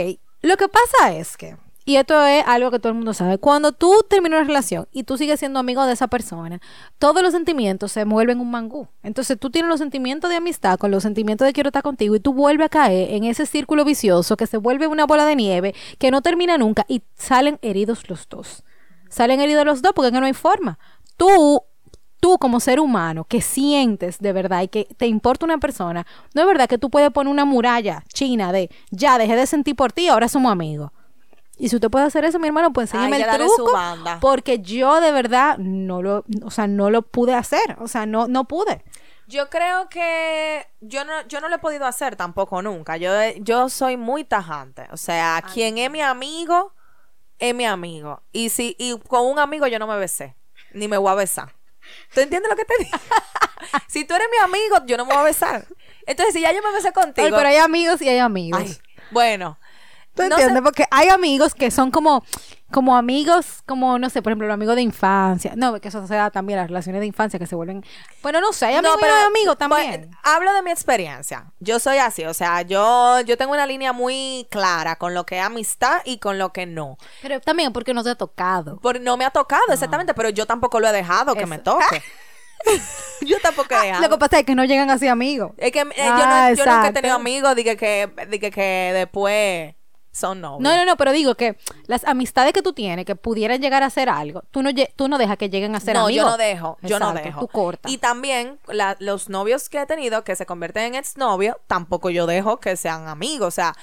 [0.42, 1.56] lo que pasa es que,
[1.88, 5.04] y esto es algo que todo el mundo sabe, cuando tú terminas una relación y
[5.04, 6.60] tú sigues siendo amigo de esa persona,
[6.98, 8.88] todos los sentimientos se mueven un mangú.
[9.04, 12.20] Entonces tú tienes los sentimientos de amistad con los sentimientos de quiero estar contigo y
[12.20, 15.76] tú vuelves a caer en ese círculo vicioso que se vuelve una bola de nieve
[16.00, 18.64] que no termina nunca y salen heridos los dos.
[19.08, 20.80] Salen heridos los dos porque no hay forma.
[21.16, 21.62] Tú
[22.18, 26.40] tú como ser humano que sientes de verdad y que te importa una persona, no
[26.40, 29.92] es verdad que tú puedes poner una muralla china de ya dejé de sentir por
[29.92, 30.90] ti, ahora somos amigos.
[31.56, 33.72] Y si usted puede hacer eso, mi hermano, pues enséñame Ay, el truco.
[33.72, 34.18] banda.
[34.20, 37.76] Porque yo de verdad no lo, o sea, no lo pude hacer.
[37.78, 38.84] O sea, no, no pude.
[39.26, 42.96] Yo creo que yo no, yo no lo he podido hacer tampoco nunca.
[42.96, 44.86] Yo, yo soy muy tajante.
[44.92, 46.74] O sea, quien es mi amigo,
[47.38, 48.22] es mi amigo.
[48.32, 50.36] Y si, y con un amigo yo no me besé.
[50.72, 51.54] Ni me voy a besar.
[52.12, 52.98] ¿Tú entiendes lo que te digo?
[53.88, 55.66] si tú eres mi amigo, yo no me voy a besar.
[56.06, 57.26] Entonces, si ya yo me besé contigo.
[57.26, 58.60] Ay, pero hay amigos y hay amigos.
[58.60, 58.78] Ay,
[59.10, 59.58] bueno.
[60.16, 60.62] ¿Tú no entiendes?
[60.62, 62.24] Porque hay amigos que son como,
[62.70, 65.52] como amigos, como, no sé, por ejemplo, los amigos de infancia.
[65.56, 67.84] No, que eso se da también, las relaciones de infancia que se vuelven...
[68.22, 70.00] Bueno, no sé, hay amigos No, y hay amigos también.
[70.00, 71.52] bueno, hablo de mi experiencia.
[71.60, 75.38] Yo soy así, o sea, yo, yo tengo una línea muy clara con lo que
[75.38, 76.96] es amistad y con lo que no.
[77.22, 78.78] Pero también porque no te ha tocado.
[78.80, 82.02] Por, no me ha tocado, exactamente, pero yo tampoco lo he dejado que me toque.
[83.20, 84.02] yo tampoco he dejado.
[84.02, 85.52] Lo que pasa es que no llegan así amigos.
[85.58, 88.90] Es que eh, yo, Ah, no, yo nunca he tenido amigos de que, que, que
[88.94, 89.74] después
[90.16, 90.60] son novios.
[90.62, 93.86] No, no, no, pero digo que las amistades que tú tienes que pudieran llegar a
[93.86, 96.24] hacer algo, tú no, tú no dejas que lleguen a ser no, amigos.
[96.24, 97.40] yo no dejo, yo no dejo.
[97.40, 97.92] Tú cortas.
[97.92, 102.26] Y también la- los novios que he tenido que se convierten en exnovios, tampoco yo
[102.26, 103.48] dejo que sean amigos.
[103.48, 103.74] O sea,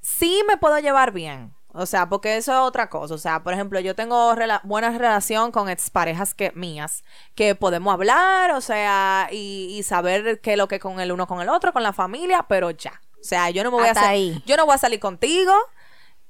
[0.00, 1.54] sí me puedo llevar bien.
[1.78, 3.14] O sea, porque eso es otra cosa.
[3.14, 7.04] O sea, por ejemplo, yo tengo rela- buena relación con exparejas que, mías,
[7.34, 11.26] que podemos hablar, o sea, y, y saber qué es lo que con el uno
[11.26, 13.02] con el otro, con la familia, pero ya.
[13.26, 14.42] O sea, yo no me voy Hasta a hacer, ahí.
[14.46, 15.52] yo no voy a salir contigo,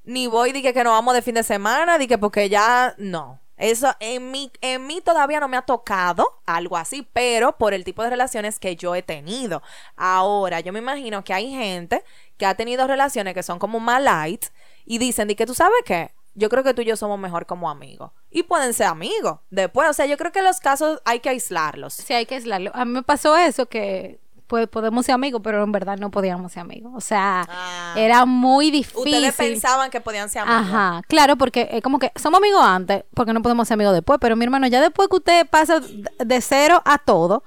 [0.04, 3.38] ni voy dije que nos vamos de fin de semana, dije porque ya no.
[3.58, 7.84] Eso en mí, en mí todavía no me ha tocado algo así, pero por el
[7.84, 9.62] tipo de relaciones que yo he tenido.
[9.96, 12.02] Ahora, yo me imagino que hay gente
[12.38, 14.46] que ha tenido relaciones que son como más light
[14.86, 17.46] y dicen, di que tú sabes qué, yo creo que tú y yo somos mejor
[17.46, 18.10] como amigos.
[18.30, 19.88] Y pueden ser amigos después.
[19.88, 21.94] O sea, yo creo que los casos hay que aislarlos.
[21.94, 22.70] Sí, hay que aislarlo.
[22.74, 26.52] A mí me pasó eso que pues, podemos ser amigos, pero en verdad no podíamos
[26.52, 26.92] ser amigos.
[26.94, 27.94] O sea, Ah.
[27.96, 29.00] era muy difícil.
[29.14, 30.60] Ustedes pensaban que podían ser amigos.
[30.68, 34.18] Ajá, claro, porque es como que somos amigos antes, porque no podemos ser amigos después,
[34.20, 37.42] pero mi hermano, ya después que usted pasa de cero a todo,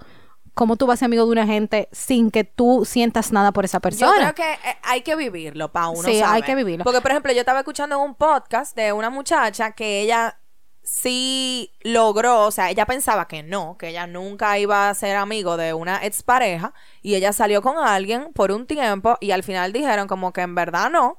[0.53, 3.63] ¿cómo tú vas a ser amigo de una gente sin que tú sientas nada por
[3.63, 4.33] esa Yo persona?
[4.33, 6.83] creo que eh, hay que vivirlo para uno Sí, hay que vivirlo.
[6.83, 10.37] Porque, por ejemplo, yo estaba escuchando un podcast de una muchacha que ella
[10.83, 15.57] sí logró, o sea, ella pensaba que no, que ella nunca iba a ser amigo
[15.57, 20.07] de una expareja y ella salió con alguien por un tiempo y al final dijeron
[20.07, 21.17] como que en verdad no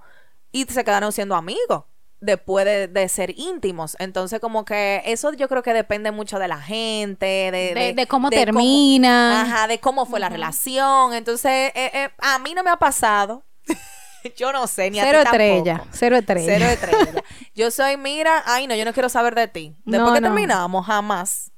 [0.53, 1.85] y se quedaron siendo amigos
[2.21, 3.97] después de, de ser íntimos.
[3.99, 8.07] Entonces, como que eso yo creo que depende mucho de la gente, de, De- de
[8.07, 9.47] cómo terminan.
[9.47, 11.15] ajá, de cómo fue la relación.
[11.15, 13.45] Entonces, eh, eh, a mí no me ha pasado.
[14.37, 15.43] yo no sé, ni a Cero ti tampoco.
[15.43, 16.47] estrella, cero estrella.
[16.59, 17.25] Cero estrella.
[17.55, 19.75] Yo soy, mira, ay no, yo no quiero saber de ti.
[19.85, 20.29] Después No, que no.
[20.29, 21.51] terminamos, jamás.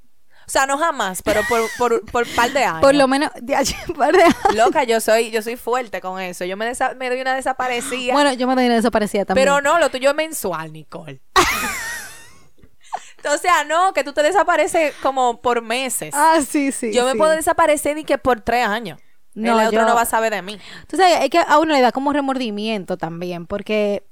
[0.45, 2.81] O sea, no jamás, pero por, por, por par de años.
[2.83, 4.25] Por lo menos, de allí, par de-
[4.57, 6.45] Loca, yo soy, yo soy fuerte con eso.
[6.45, 8.13] Yo me, desa- me doy una desaparecida.
[8.13, 9.47] Bueno, yo me doy una desaparecida también.
[9.47, 11.23] pero no, lo tuyo es mensual, Nicole.
[13.25, 16.11] o sea, no, que tú te desapareces como por meses.
[16.13, 16.93] Ah, sí, sí.
[16.93, 18.99] yo me puedo desaparecer y que por tres años.
[19.35, 20.59] No, el otro yo- no va a saber de mí.
[20.89, 24.05] Tú sabes, es que a uno le da como remordimiento también, porque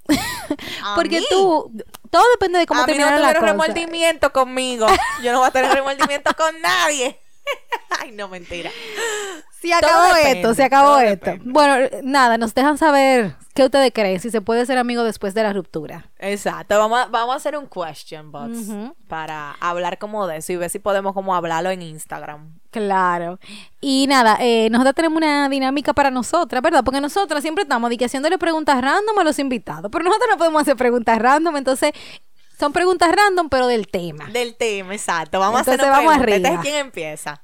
[0.83, 1.27] ¿A porque mí?
[1.29, 1.71] tú
[2.11, 3.47] todo depende de cómo a mí no la cosa.
[3.47, 4.87] remordimiento conmigo.
[5.23, 7.18] Yo no voy a tener remordimiento con nadie.
[8.01, 8.71] Ay, no, mentira.
[9.61, 11.27] Se acabó esto, se acabó esto.
[11.33, 11.53] depende.
[11.53, 15.43] Bueno, nada, nos dejan saber qué ustedes creen, si se puede ser amigo después de
[15.43, 16.11] la ruptura.
[16.19, 16.79] Exacto.
[16.79, 18.71] Vamos a, vamos a hacer un question box
[19.07, 22.59] para hablar como de eso y ver si podemos como hablarlo en Instagram.
[22.71, 23.39] Claro.
[23.81, 26.83] Y nada, eh, nosotros tenemos una dinámica para nosotras, ¿verdad?
[26.83, 30.77] Porque nosotras siempre estamos haciéndole preguntas random a los invitados, pero nosotros no podemos hacer
[30.77, 31.93] preguntas random, entonces
[32.59, 34.27] son preguntas random, pero del tema.
[34.27, 35.39] Del tema, exacto.
[35.39, 36.35] Vamos Entonces, a hacer vamos pregunta.
[36.35, 36.49] arriba.
[36.49, 37.43] Entonces, ¿quién empieza?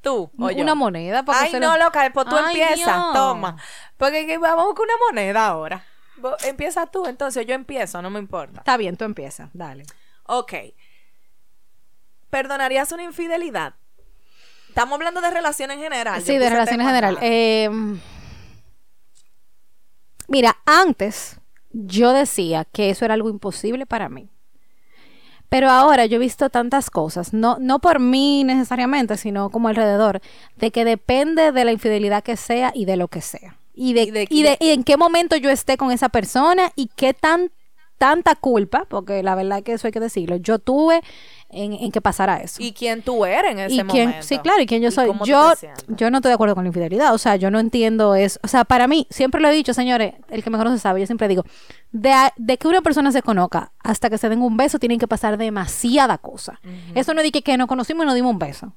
[0.00, 0.62] ¿Tú o yo?
[0.62, 2.76] Una moneda para Ay, no, loca, pues tú Ay, empiezas.
[2.96, 3.14] Dios.
[3.14, 3.56] Toma.
[3.96, 5.84] Porque que vamos con una moneda ahora.
[6.44, 8.60] Empieza tú, entonces yo empiezo, no me importa.
[8.60, 9.84] Está bien, tú empiezas, dale.
[10.26, 10.52] Ok.
[12.30, 13.74] ¿Perdonarías una infidelidad?
[14.68, 16.22] Estamos hablando de relaciones en general.
[16.22, 17.18] Sí, de relaciones temas general.
[17.20, 17.70] Eh,
[20.28, 21.40] mira, antes
[21.70, 24.30] yo decía que eso era algo imposible para mí.
[25.48, 30.20] Pero ahora yo he visto tantas cosas, no, no por mí necesariamente, sino como alrededor,
[30.56, 33.56] de que depende de la infidelidad que sea y de lo que sea.
[33.74, 36.72] Y de, Y de- y de- y en qué momento yo esté con esa persona
[36.76, 37.50] y qué tan
[37.96, 41.00] tanta culpa, porque la verdad que eso hay que decirlo, yo tuve
[41.50, 42.62] en, en que pasara eso.
[42.62, 44.26] ¿Y quién tú eres en ese y quién, momento?
[44.26, 45.10] sí, claro, y quién yo ¿Y soy.
[45.24, 45.52] Yo,
[45.88, 47.14] yo no estoy de acuerdo con la infidelidad.
[47.14, 48.38] O sea, yo no entiendo eso.
[48.42, 51.06] O sea, para mí, siempre lo he dicho, señores, el que me conoce sabe, yo
[51.06, 51.44] siempre digo,
[51.90, 54.98] de, a- de que una persona se conozca hasta que se den un beso, tienen
[54.98, 56.60] que pasar demasiada cosa.
[56.94, 58.72] Eso no dije que nos conocimos y nos dimos un beso.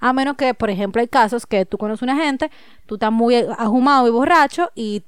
[0.00, 2.50] A menos que, por ejemplo, hay casos que tú conoces una gente,
[2.86, 5.02] tú estás muy ahumado y borracho y,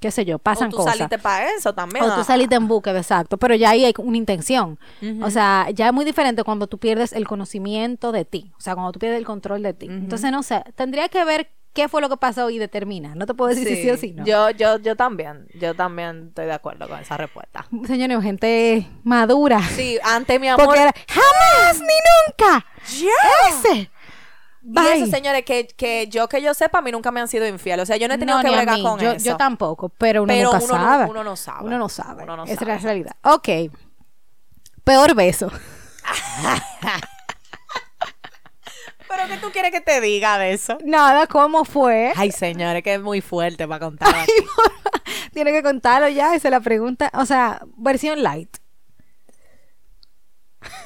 [0.00, 0.96] qué sé yo, O pasan tú cosas.
[0.96, 2.04] saliste para eso también.
[2.04, 3.36] O tú saliste en búsqueda, exacto.
[3.36, 4.78] Pero ya ahí hay una intención.
[5.22, 8.50] O sea, ya es muy diferente cuando tú pierdes el conocimiento de ti.
[8.58, 9.86] O sea, cuando tú pierdes el control de ti.
[9.86, 13.14] Entonces, no sé, tendría que ver qué fue lo que pasó y determina.
[13.14, 14.24] No te puedo decir si sí o si no.
[14.24, 17.66] Yo, yo, yo también, yo también estoy de acuerdo con esa respuesta.
[17.86, 19.62] Señores, gente madura.
[19.62, 20.64] Sí, ante mi amor.
[20.66, 22.66] Porque era, jamás ni nunca.
[23.48, 23.90] Ese.
[24.62, 24.92] Y Bye.
[25.02, 27.80] eso, señores, que, que yo que yo sepa, a mí nunca me han sido infiel.
[27.80, 29.24] O sea, yo no he tenido No, que bregar con yo, eso.
[29.24, 31.04] yo tampoco, pero uno Pero nunca uno no- sabe.
[31.10, 31.64] uno no sabe.
[31.66, 32.22] Uno no sabe.
[32.24, 32.72] Uno no Esa sabe.
[32.74, 33.16] es la realidad.
[33.22, 33.48] Ok.
[34.84, 35.50] Peor beso.
[39.08, 40.78] Pero ¿qué tú quieres que te diga de eso?
[40.84, 42.12] Nada, ¿cómo fue?
[42.16, 44.14] Ay, señores, que es muy fuerte para contar.
[45.32, 47.10] Tiene que contarlo ya, esa es la pregunta.
[47.14, 48.56] O sea, versión light.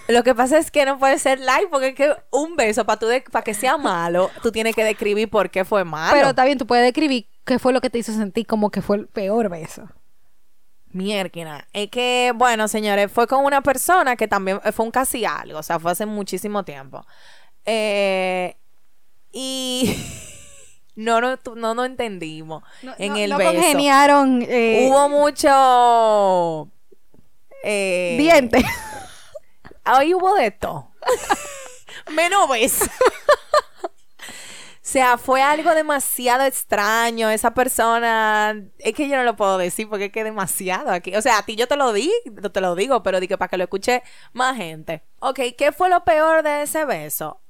[0.09, 3.01] Lo que pasa es que no puede ser live porque es que un beso para
[3.31, 6.15] para que sea malo, tú tienes que describir por qué fue malo.
[6.15, 8.83] Pero está bien, tú puedes describir qué fue lo que te hizo sentir como que
[8.83, 9.89] fue el peor beso.
[10.95, 11.67] Mierda.
[11.73, 15.59] Es que, bueno, señores, fue con una persona que también eh, fue un casi algo,
[15.59, 17.05] o sea, fue hace muchísimo tiempo.
[17.65, 18.57] Eh,
[19.33, 19.97] y
[20.95, 22.63] no, no, no, no entendimos
[22.99, 23.53] en no, el no beso.
[23.55, 26.71] congeniaron eh, Hubo mucho...
[27.65, 28.65] Eh, dientes.
[29.85, 30.91] Ahí hubo de todo.
[32.11, 32.87] Menos beso.
[34.85, 37.31] O sea, fue algo demasiado extraño.
[37.31, 41.17] Esa persona, es que yo no lo puedo decir porque es que demasiado aquí.
[41.17, 42.13] O sea, a ti yo te lo di,
[42.53, 44.03] te lo digo, pero dije para que lo escuche
[44.35, 45.03] más gente.
[45.21, 47.41] Ok, ¿qué fue lo peor de ese beso?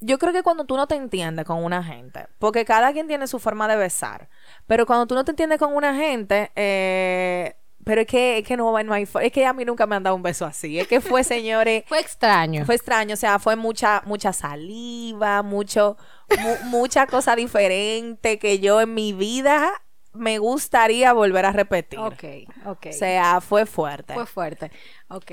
[0.00, 3.26] Yo creo que cuando tú no te entiendes con una gente, porque cada quien tiene
[3.26, 4.28] su forma de besar,
[4.66, 8.56] pero cuando tú no te entiendes con una gente, eh, pero es que, es que
[8.56, 10.86] no, no hay, es que a mí nunca me han dado un beso así, es
[10.88, 12.64] que fue, señores, Fue extraño.
[12.66, 15.96] fue extraño, o sea, fue mucha, mucha saliva, mucho,
[16.40, 19.72] mu- mucha cosa diferente que yo en mi vida
[20.12, 21.98] me gustaría volver a repetir.
[22.00, 22.24] Ok,
[22.66, 22.86] ok.
[22.88, 24.14] O sea, fue fuerte.
[24.14, 24.70] fue fuerte.
[25.08, 25.30] Ok.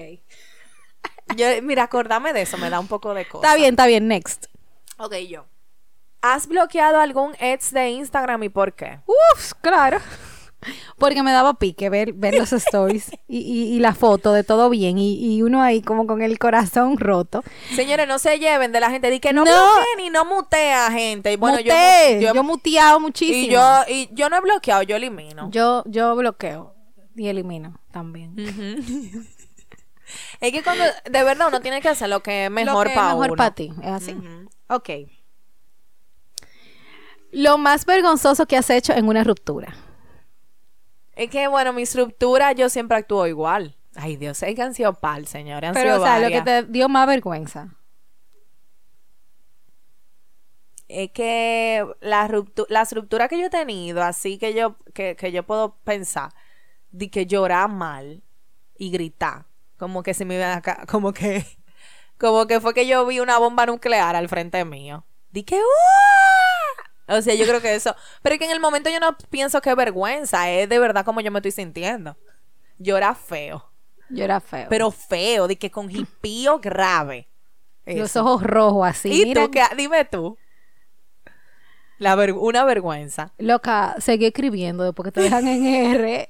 [1.36, 3.46] Yo, mira, acordarme de eso me da un poco de cosa.
[3.46, 4.08] Está bien, está bien.
[4.08, 4.46] Next.
[4.98, 5.46] Ok, yo.
[6.22, 9.00] ¿Has bloqueado algún ex de Instagram y por qué?
[9.06, 10.00] Uf, claro.
[10.98, 14.70] Porque me daba pique ver, ver los stories y, y, y la foto de todo
[14.70, 17.44] bien y, y uno ahí como con el corazón roto.
[17.76, 19.10] Señores, no se lleven de la gente.
[19.12, 19.52] Di que no, No.
[19.52, 21.32] bloqueen y no mutea gente.
[21.34, 23.48] Y bueno, yo, Muté, yo, yo, he muteado muchísimo.
[23.48, 25.50] y yo, y yo no he bloqueado, yo elimino.
[25.52, 26.74] yo, yo bloqueo
[27.16, 28.34] y elimino también.
[30.40, 33.28] Es que cuando, de verdad, uno tiene que hacer lo que es mejor para mejor
[33.28, 33.36] uno.
[33.36, 34.14] para ti, es así.
[34.14, 34.50] Ujú.
[34.70, 34.90] Ok.
[37.32, 39.76] Lo más vergonzoso que has hecho en una ruptura.
[41.18, 43.76] Es que, bueno, mi estructura yo siempre actúo igual.
[43.96, 45.72] Ay, Dios, es que han sido pal, señores.
[45.74, 47.76] Pero, sido o sea, lo que te dio más vergüenza.
[50.88, 55.32] Es que la ruptura, la estructura que yo he tenido, así que yo, que, que
[55.32, 56.34] yo puedo pensar,
[56.92, 58.22] de que llorar mal
[58.78, 59.48] y gritar.
[59.78, 61.44] Como que se me iba acá, como que,
[62.20, 65.04] como que fue que yo vi una bomba nuclear al frente mío.
[65.32, 66.57] Di que ¡Uah!
[67.08, 67.96] O sea, yo creo que eso.
[68.22, 71.06] Pero es que en el momento yo no pienso que es vergüenza, es de verdad
[71.06, 72.18] como yo me estoy sintiendo.
[72.78, 73.72] Llora feo.
[74.10, 74.68] Yo era feo.
[74.70, 77.28] Pero feo, de que con jipío grave.
[77.86, 79.30] los ojos rojos así.
[79.30, 79.64] ¿Y tú qué?
[79.76, 80.38] Dime tú.
[81.98, 83.34] La ver- una vergüenza.
[83.38, 86.30] Loca, seguí escribiendo después que te dejan en R.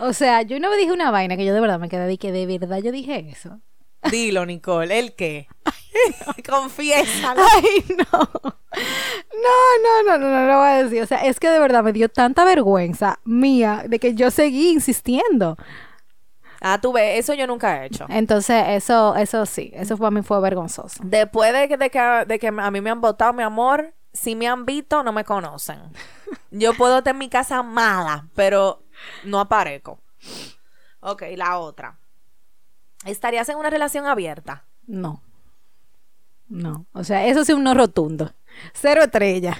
[0.00, 2.18] O sea, yo una vez dije una vaina que yo de verdad me quedé de
[2.18, 3.60] que de verdad yo dije eso.
[4.10, 5.48] Dilo, Nicole, ¿el qué?
[6.48, 7.42] Confiésalo.
[7.54, 8.30] Ay, no.
[9.32, 11.02] No, no, no, no, no lo voy a decir.
[11.02, 14.70] O sea, es que de verdad me dio tanta vergüenza mía de que yo seguí
[14.70, 15.56] insistiendo.
[16.60, 18.06] Ah, tú ves, eso yo nunca he hecho.
[18.08, 21.00] Entonces, eso, eso sí, eso para mí fue vergonzoso.
[21.04, 24.34] Después de que, de que, de que a mí me han votado, mi amor, si
[24.34, 25.80] me han visto, no me conocen.
[26.50, 28.82] Yo puedo estar en mi casa mala, pero
[29.24, 30.00] no aparezco.
[31.00, 31.98] Ok, la otra.
[33.04, 34.64] ¿Estarías en una relación abierta?
[34.86, 35.22] No.
[36.48, 36.86] No.
[36.92, 38.32] O sea, eso sí un no rotundo.
[38.72, 39.58] Cero estrella.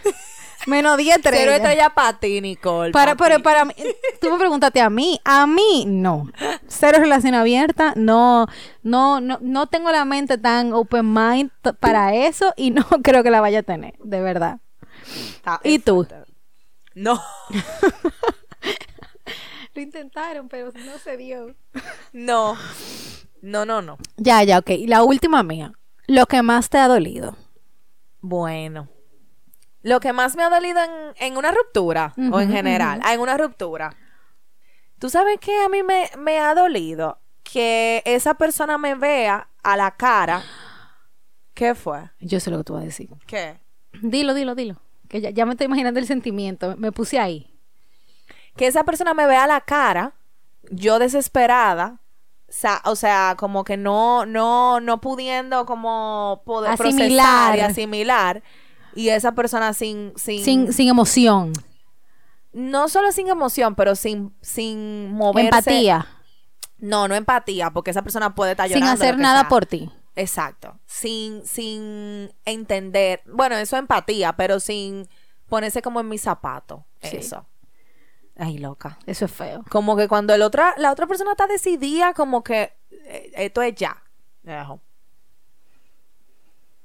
[0.67, 1.41] Menos 10 estrellas.
[1.41, 2.91] Cero estrella para ti, Nicole.
[2.93, 3.43] Para, pa' pero ti.
[3.43, 3.75] para mí,
[4.21, 6.31] tú me preguntaste a mí, a mí no.
[6.67, 8.47] Cero relación abierta, no,
[8.83, 13.31] no, no, no tengo la mente tan open mind para eso y no creo que
[13.31, 14.59] la vaya a tener, de verdad.
[15.37, 16.07] Está- ¿Y tú?
[16.95, 17.23] No.
[19.75, 21.55] Luis, intentaron, pero no se dio.
[22.13, 22.57] No.
[23.43, 23.99] No, no, no.
[24.17, 24.71] Ya, ya, ok.
[24.71, 25.73] Y la última mía.
[26.09, 27.37] Lo que más te ha dolido.
[28.23, 28.89] Bueno.
[29.83, 33.21] Lo que más me ha dolido en, en una ruptura, o en general, ah, en
[33.21, 33.95] una ruptura.
[34.99, 37.21] ¿Tú sabes qué a mí me, me ha dolido?
[37.43, 40.43] Que esa persona me vea a la cara.
[41.53, 42.11] ¿Qué fue?
[42.21, 43.11] Yo sé lo que tú vas a decir.
[43.27, 43.61] ¿Qué?
[44.01, 44.81] Dilo, dilo, dilo.
[45.09, 46.75] Que ya, ya me estoy imaginando el sentimiento.
[46.79, 47.55] Me puse ahí.
[48.57, 50.15] Que esa persona me vea a la cara,
[50.71, 52.01] yo desesperada,
[52.49, 57.57] sa- o sea, como que no, no, no pudiendo como poder procesar Asimilar.
[57.57, 58.43] y asimilar.
[58.95, 61.53] Y esa persona sin, sin, Sin, sin emoción.
[62.53, 65.49] no solo sin emoción, pero sin, sin moverse.
[65.49, 66.07] Empatía.
[66.79, 69.49] No, no empatía, porque esa persona puede estar Sin hacer nada sea.
[69.49, 69.91] por ti.
[70.17, 70.79] Exacto.
[70.87, 73.23] Sin, sin entender.
[73.27, 75.09] Bueno, eso es empatía, pero sin
[75.49, 76.87] ponerse como en mi zapato.
[77.03, 77.17] Sí.
[77.19, 77.47] Eso.
[78.39, 78.99] Ay, loca.
[79.05, 79.65] Eso es feo.
[79.69, 83.75] Como que cuando el otra, la otra persona está decidida, como que eh, esto es
[83.75, 84.01] ya.
[84.43, 84.81] Dejo.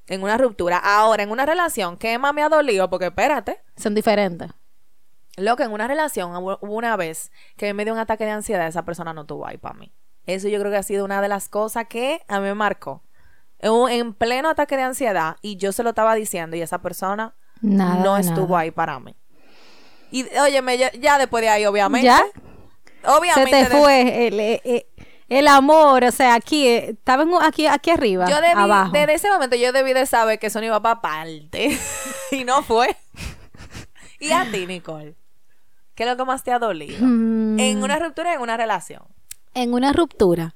[0.08, 0.80] En una ruptura.
[0.80, 2.89] Ahora, en una relación, ¿qué más me ha dolido?
[2.89, 3.62] Porque espérate.
[3.78, 4.49] Son diferentes.
[5.38, 8.68] Lo que en una relación hubo una vez que me dio un ataque de ansiedad,
[8.68, 9.93] esa persona no tuvo ahí para mí.
[10.26, 13.04] Eso yo creo que ha sido una de las cosas que a mí me marcó.
[13.60, 18.04] En, pleno ataque de ansiedad y yo se lo estaba diciendo y esa persona Nada.
[18.04, 18.60] no estuvo nada.
[18.60, 19.16] ahí para mí.
[20.14, 22.05] Y óyeme, ya, ya después de ahí, obviamente.
[22.05, 22.24] ¿Ya?
[23.01, 23.51] Se Obviamente.
[23.51, 24.86] te de- fue el, eh, eh,
[25.28, 28.91] el amor, o sea, aquí, eh, estaba aquí, aquí arriba, Yo debí, abajo.
[28.91, 31.76] desde ese momento yo debí de saber que eso no iba para parte.
[32.32, 32.95] y no fue.
[34.20, 35.16] y a ti, Nicole.
[35.95, 36.97] ¿Qué es lo que más te ha dolido?
[37.01, 39.03] Mm, En una ruptura y en una relación.
[39.55, 40.53] en una ruptura,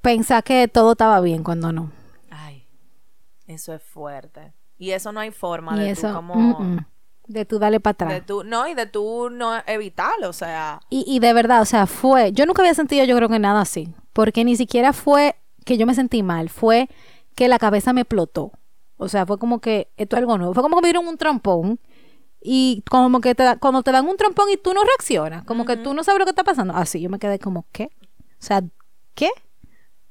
[0.00, 1.90] pensar que todo estaba bien cuando no.
[2.30, 2.64] Ay,
[3.48, 4.52] eso es fuerte.
[4.78, 6.34] Y eso no hay forma Y de eso, tú como...
[6.34, 6.86] mm, mm,
[7.28, 8.10] de tú darle para atrás.
[8.10, 10.80] De tú, no, y de tú no evitarlo, o sea...
[10.88, 13.60] Y, y de verdad, o sea, fue, yo nunca había sentido yo creo que nada
[13.60, 16.88] así, porque ni siquiera fue que yo me sentí mal, fue
[17.34, 18.52] que la cabeza me explotó.
[18.96, 21.18] O sea, fue como que esto es algo nuevo, fue como que me dieron un
[21.18, 21.78] trompón
[22.40, 25.64] y como que te da- cuando te dan un trompón y tú no reaccionas, como
[25.66, 26.74] que tú no sabes lo que está pasando.
[26.74, 27.90] Así yo me quedé como, ¿qué?
[28.40, 28.62] O sea,
[29.14, 29.28] ¿qué?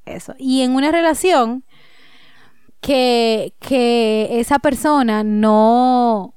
[0.04, 0.34] Eso.
[0.38, 1.64] Y en una relación
[2.80, 6.34] que, que esa persona no,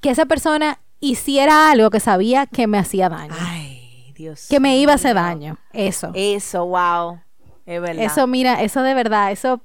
[0.00, 4.76] que esa persona hiciera algo que sabía que me hacía daño Ay, Dios que me
[4.78, 5.56] iba a hacer daño.
[5.72, 6.10] Eso.
[6.14, 7.18] Eso, wow.
[7.66, 8.04] Es verdad.
[8.04, 9.60] Eso, mira, eso de verdad, eso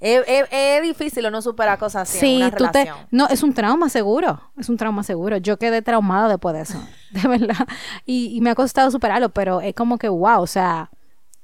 [0.00, 3.06] Es, es- es difícil no superar cosas así en una tú te relación.
[3.10, 5.36] no, es un trauma seguro, es un trauma seguro.
[5.36, 6.78] Yo quedé traumada después de eso,
[7.10, 7.66] de verdad.
[8.04, 10.90] Y, y me ha costado superarlo, pero es como que wow, o sea,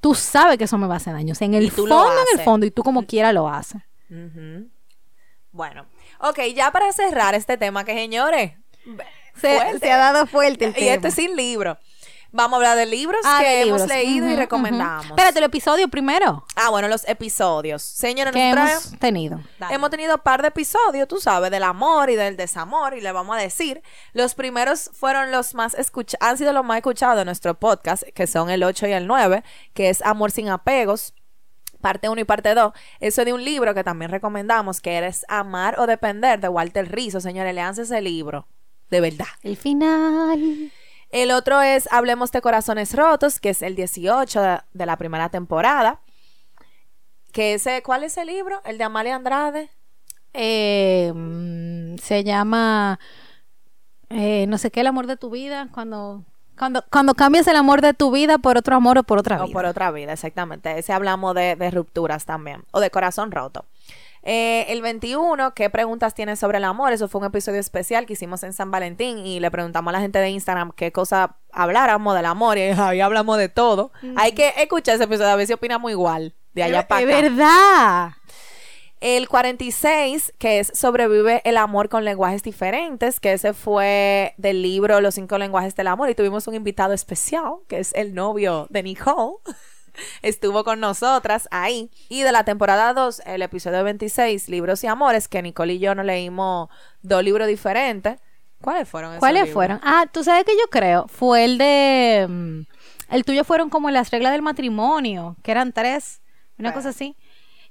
[0.01, 1.33] tú sabes que eso me va a hacer daño.
[1.33, 3.81] O sea, en el fondo, en el fondo, y tú como quiera lo haces.
[5.51, 5.87] Bueno,
[6.21, 8.53] ok, ya para cerrar este tema, que señores,
[9.41, 9.59] Se,
[9.91, 10.95] ha dado fuerte el y tema.
[10.95, 11.79] este sin libro.
[12.31, 15.07] Vamos a hablar de libros Ah, que de hemos leído y recomendamos.
[15.07, 17.83] Espérate, el episodio primero Ah, bueno, los episodios.
[18.01, 19.41] Que nosotras hemos tenido.
[19.71, 23.13] hemos tenido un par de episodios, tú sabes, del amor y del desamor, y le
[23.13, 23.83] vamos a decir.
[24.13, 28.27] Los primeros fueron los más escuchados, han sido los más escuchados de nuestro podcast, que
[28.27, 29.43] son el 8 y el 9,
[29.73, 31.15] que es Amor sin apegos.
[31.81, 32.73] Parte 1 y parte 2.
[33.01, 37.21] Eso de un libro que también recomendamos, que eres Amar o Depender, de Walter Rizzo.
[37.21, 38.47] Señores, leanse ese libro.
[38.91, 39.27] De verdad.
[39.43, 40.73] El final.
[41.11, 45.29] El otro es Hablemos de Corazones Rotos, que es el 18 de, de la primera
[45.29, 46.01] temporada.
[47.33, 48.61] Que ese, ¿Cuál es el libro?
[48.65, 49.71] El de Amalia Andrade.
[50.35, 52.99] Eh, mm, se llama
[54.11, 56.25] eh, no sé qué el amor de tu vida cuando
[56.59, 59.47] cuando cuando cambias el amor de tu vida por otro amor o por otra O
[59.47, 60.79] vida por otra vida, exactamente.
[60.79, 62.65] Ese hablamos de, de rupturas también.
[62.73, 63.65] O de corazón roto.
[64.23, 66.93] Eh, el 21, ¿qué preguntas tienes sobre el amor?
[66.93, 70.01] Eso fue un episodio especial que hicimos en San Valentín y le preguntamos a la
[70.01, 73.93] gente de Instagram qué cosa habláramos del amor y ahí hablamos de todo.
[74.17, 77.07] Hay que escuchar ese episodio a ver si opinamos igual de allá es, para es
[77.09, 77.21] acá.
[77.23, 78.11] verdad
[79.01, 85.01] El 46, que es Sobrevive el amor con lenguajes diferentes, que ese fue del libro
[85.01, 88.83] Los cinco lenguajes del amor y tuvimos un invitado especial, que es el novio de
[88.83, 89.37] Nicole.
[90.23, 91.91] Estuvo con nosotras ahí.
[92.09, 95.95] Y de la temporada 2, el episodio 26, Libros y Amores, que Nicole y yo
[95.95, 96.69] nos leímos
[97.03, 98.19] dos libros diferentes.
[98.61, 99.55] ¿Cuáles fueron esos cuáles libros?
[99.55, 103.89] fueron ah tú sabes que yo creo fue el de mm, el tuyo fueron como
[103.91, 106.23] las reglas del matrimonio que eran tres
[106.59, 107.17] una cosa así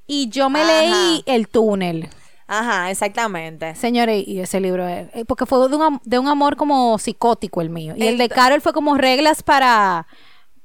[0.08, 0.82] y yo me Ajá.
[0.82, 2.10] leí el túnel
[2.50, 3.76] Ajá, exactamente.
[3.76, 7.60] Señores, y ese libro es, eh, porque fue de un, de un amor como psicótico
[7.60, 7.94] el mío.
[7.98, 10.08] Y el de Carol fue como reglas para,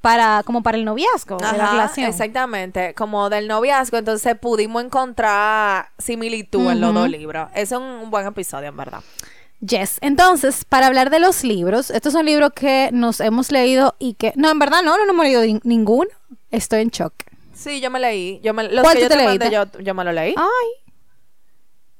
[0.00, 2.06] para, como para el noviazgo de la relación.
[2.06, 7.48] Exactamente, como del noviazgo, entonces pudimos encontrar similitud en los dos libros.
[7.52, 9.00] Es un, un buen episodio, en verdad.
[9.58, 14.14] Yes, entonces, para hablar de los libros, estos son libros que nos hemos leído y
[14.14, 14.32] que...
[14.36, 16.10] No, en verdad no, no, no hemos leído ni- ninguno.
[16.52, 17.12] Estoy en shock.
[17.62, 18.40] Sí, yo me leí.
[18.42, 20.34] Yo me, los ¿Cuál que yo te te mandé, yo, yo me lo leí.
[20.36, 20.68] Ay.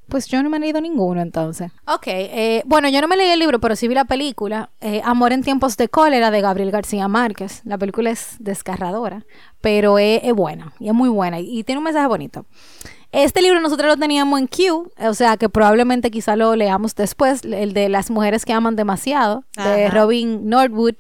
[0.09, 1.73] Pues yo no me he leído ninguno entonces.
[1.87, 4.69] Ok, eh, bueno, yo no me leí el libro, pero sí vi la película.
[4.83, 7.63] eh, Amor en tiempos de cólera de Gabriel García Márquez.
[7.65, 9.25] La película es desgarradora,
[9.63, 12.45] pero es, es buena y es muy buena y, y tiene un mensaje bonito.
[13.11, 17.43] Este libro nosotros lo teníamos en Q, o sea que probablemente quizá lo leamos después,
[17.45, 19.95] el de Las mujeres que aman demasiado, de Ajá.
[19.99, 20.95] Robin Norwood.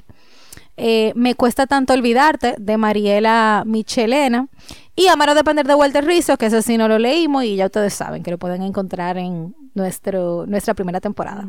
[0.77, 4.49] Eh, Me cuesta tanto olvidarte, de Mariela Michelena.
[4.95, 7.67] Y Amar o depender de Walter Rizzo, que ese sí no lo leímos y ya
[7.67, 11.47] ustedes saben que lo pueden encontrar en nuestro, nuestra primera temporada.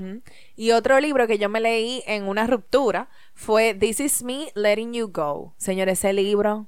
[0.55, 4.93] Y otro libro que yo me leí en una ruptura fue This Is Me Letting
[4.93, 5.55] You Go.
[5.57, 6.67] Señor, ese libro,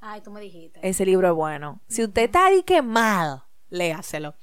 [0.00, 0.80] Ay, tú me dijiste.
[0.82, 1.80] ese libro es bueno.
[1.86, 4.34] Si usted está ahí que mal, léaselo.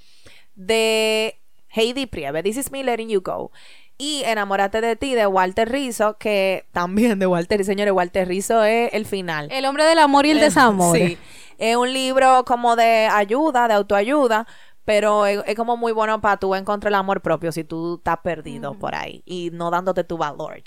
[0.56, 1.38] De
[1.68, 3.52] Heidi Priebe, This Is Me Letting You Go.
[3.98, 8.94] Y Enamórate de ti de Walter Rizzo, que también de Walter, señores, Walter Rizzo es
[8.94, 9.48] el final.
[9.52, 10.96] El hombre del amor y el desamor.
[10.96, 11.18] Sí.
[11.58, 14.46] Es un libro como de ayuda, de autoayuda,
[14.86, 18.20] pero es, es como muy bueno para tú encontrar el amor propio si tú estás
[18.20, 20.62] perdido por ahí y no dándote tu valor.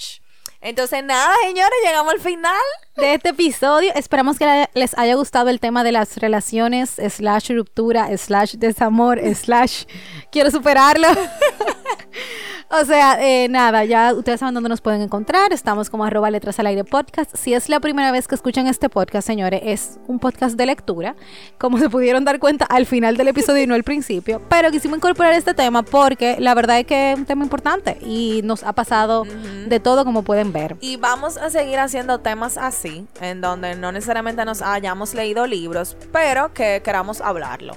[0.62, 2.52] Entonces, nada, señores, llegamos al final.
[2.96, 3.92] de este episodio.
[3.94, 9.84] Esperamos que les haya gustado el tema de las relaciones, slash ruptura, slash desamor, slash
[10.30, 11.08] quiero superarlo.
[12.70, 15.52] o sea, eh, nada, ya ustedes saben dónde nos pueden encontrar.
[15.52, 17.34] Estamos como arroba letras al aire podcast.
[17.36, 21.16] Si es la primera vez que escuchan este podcast, señores, es un podcast de lectura.
[21.58, 24.40] Como se pudieron dar cuenta al final del episodio y no al principio.
[24.48, 28.40] Pero quisimos incorporar este tema porque la verdad es que es un tema importante y
[28.44, 29.24] nos ha pasado
[29.66, 30.76] de todo como pueden ver.
[30.80, 35.96] Y vamos a seguir haciendo temas así, en donde no necesariamente nos hayamos leído libros,
[36.12, 37.76] pero que queramos hablarlo.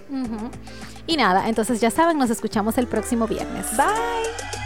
[1.08, 3.76] Y nada, entonces ya saben, nos escuchamos el próximo viernes.
[3.76, 4.63] Bye.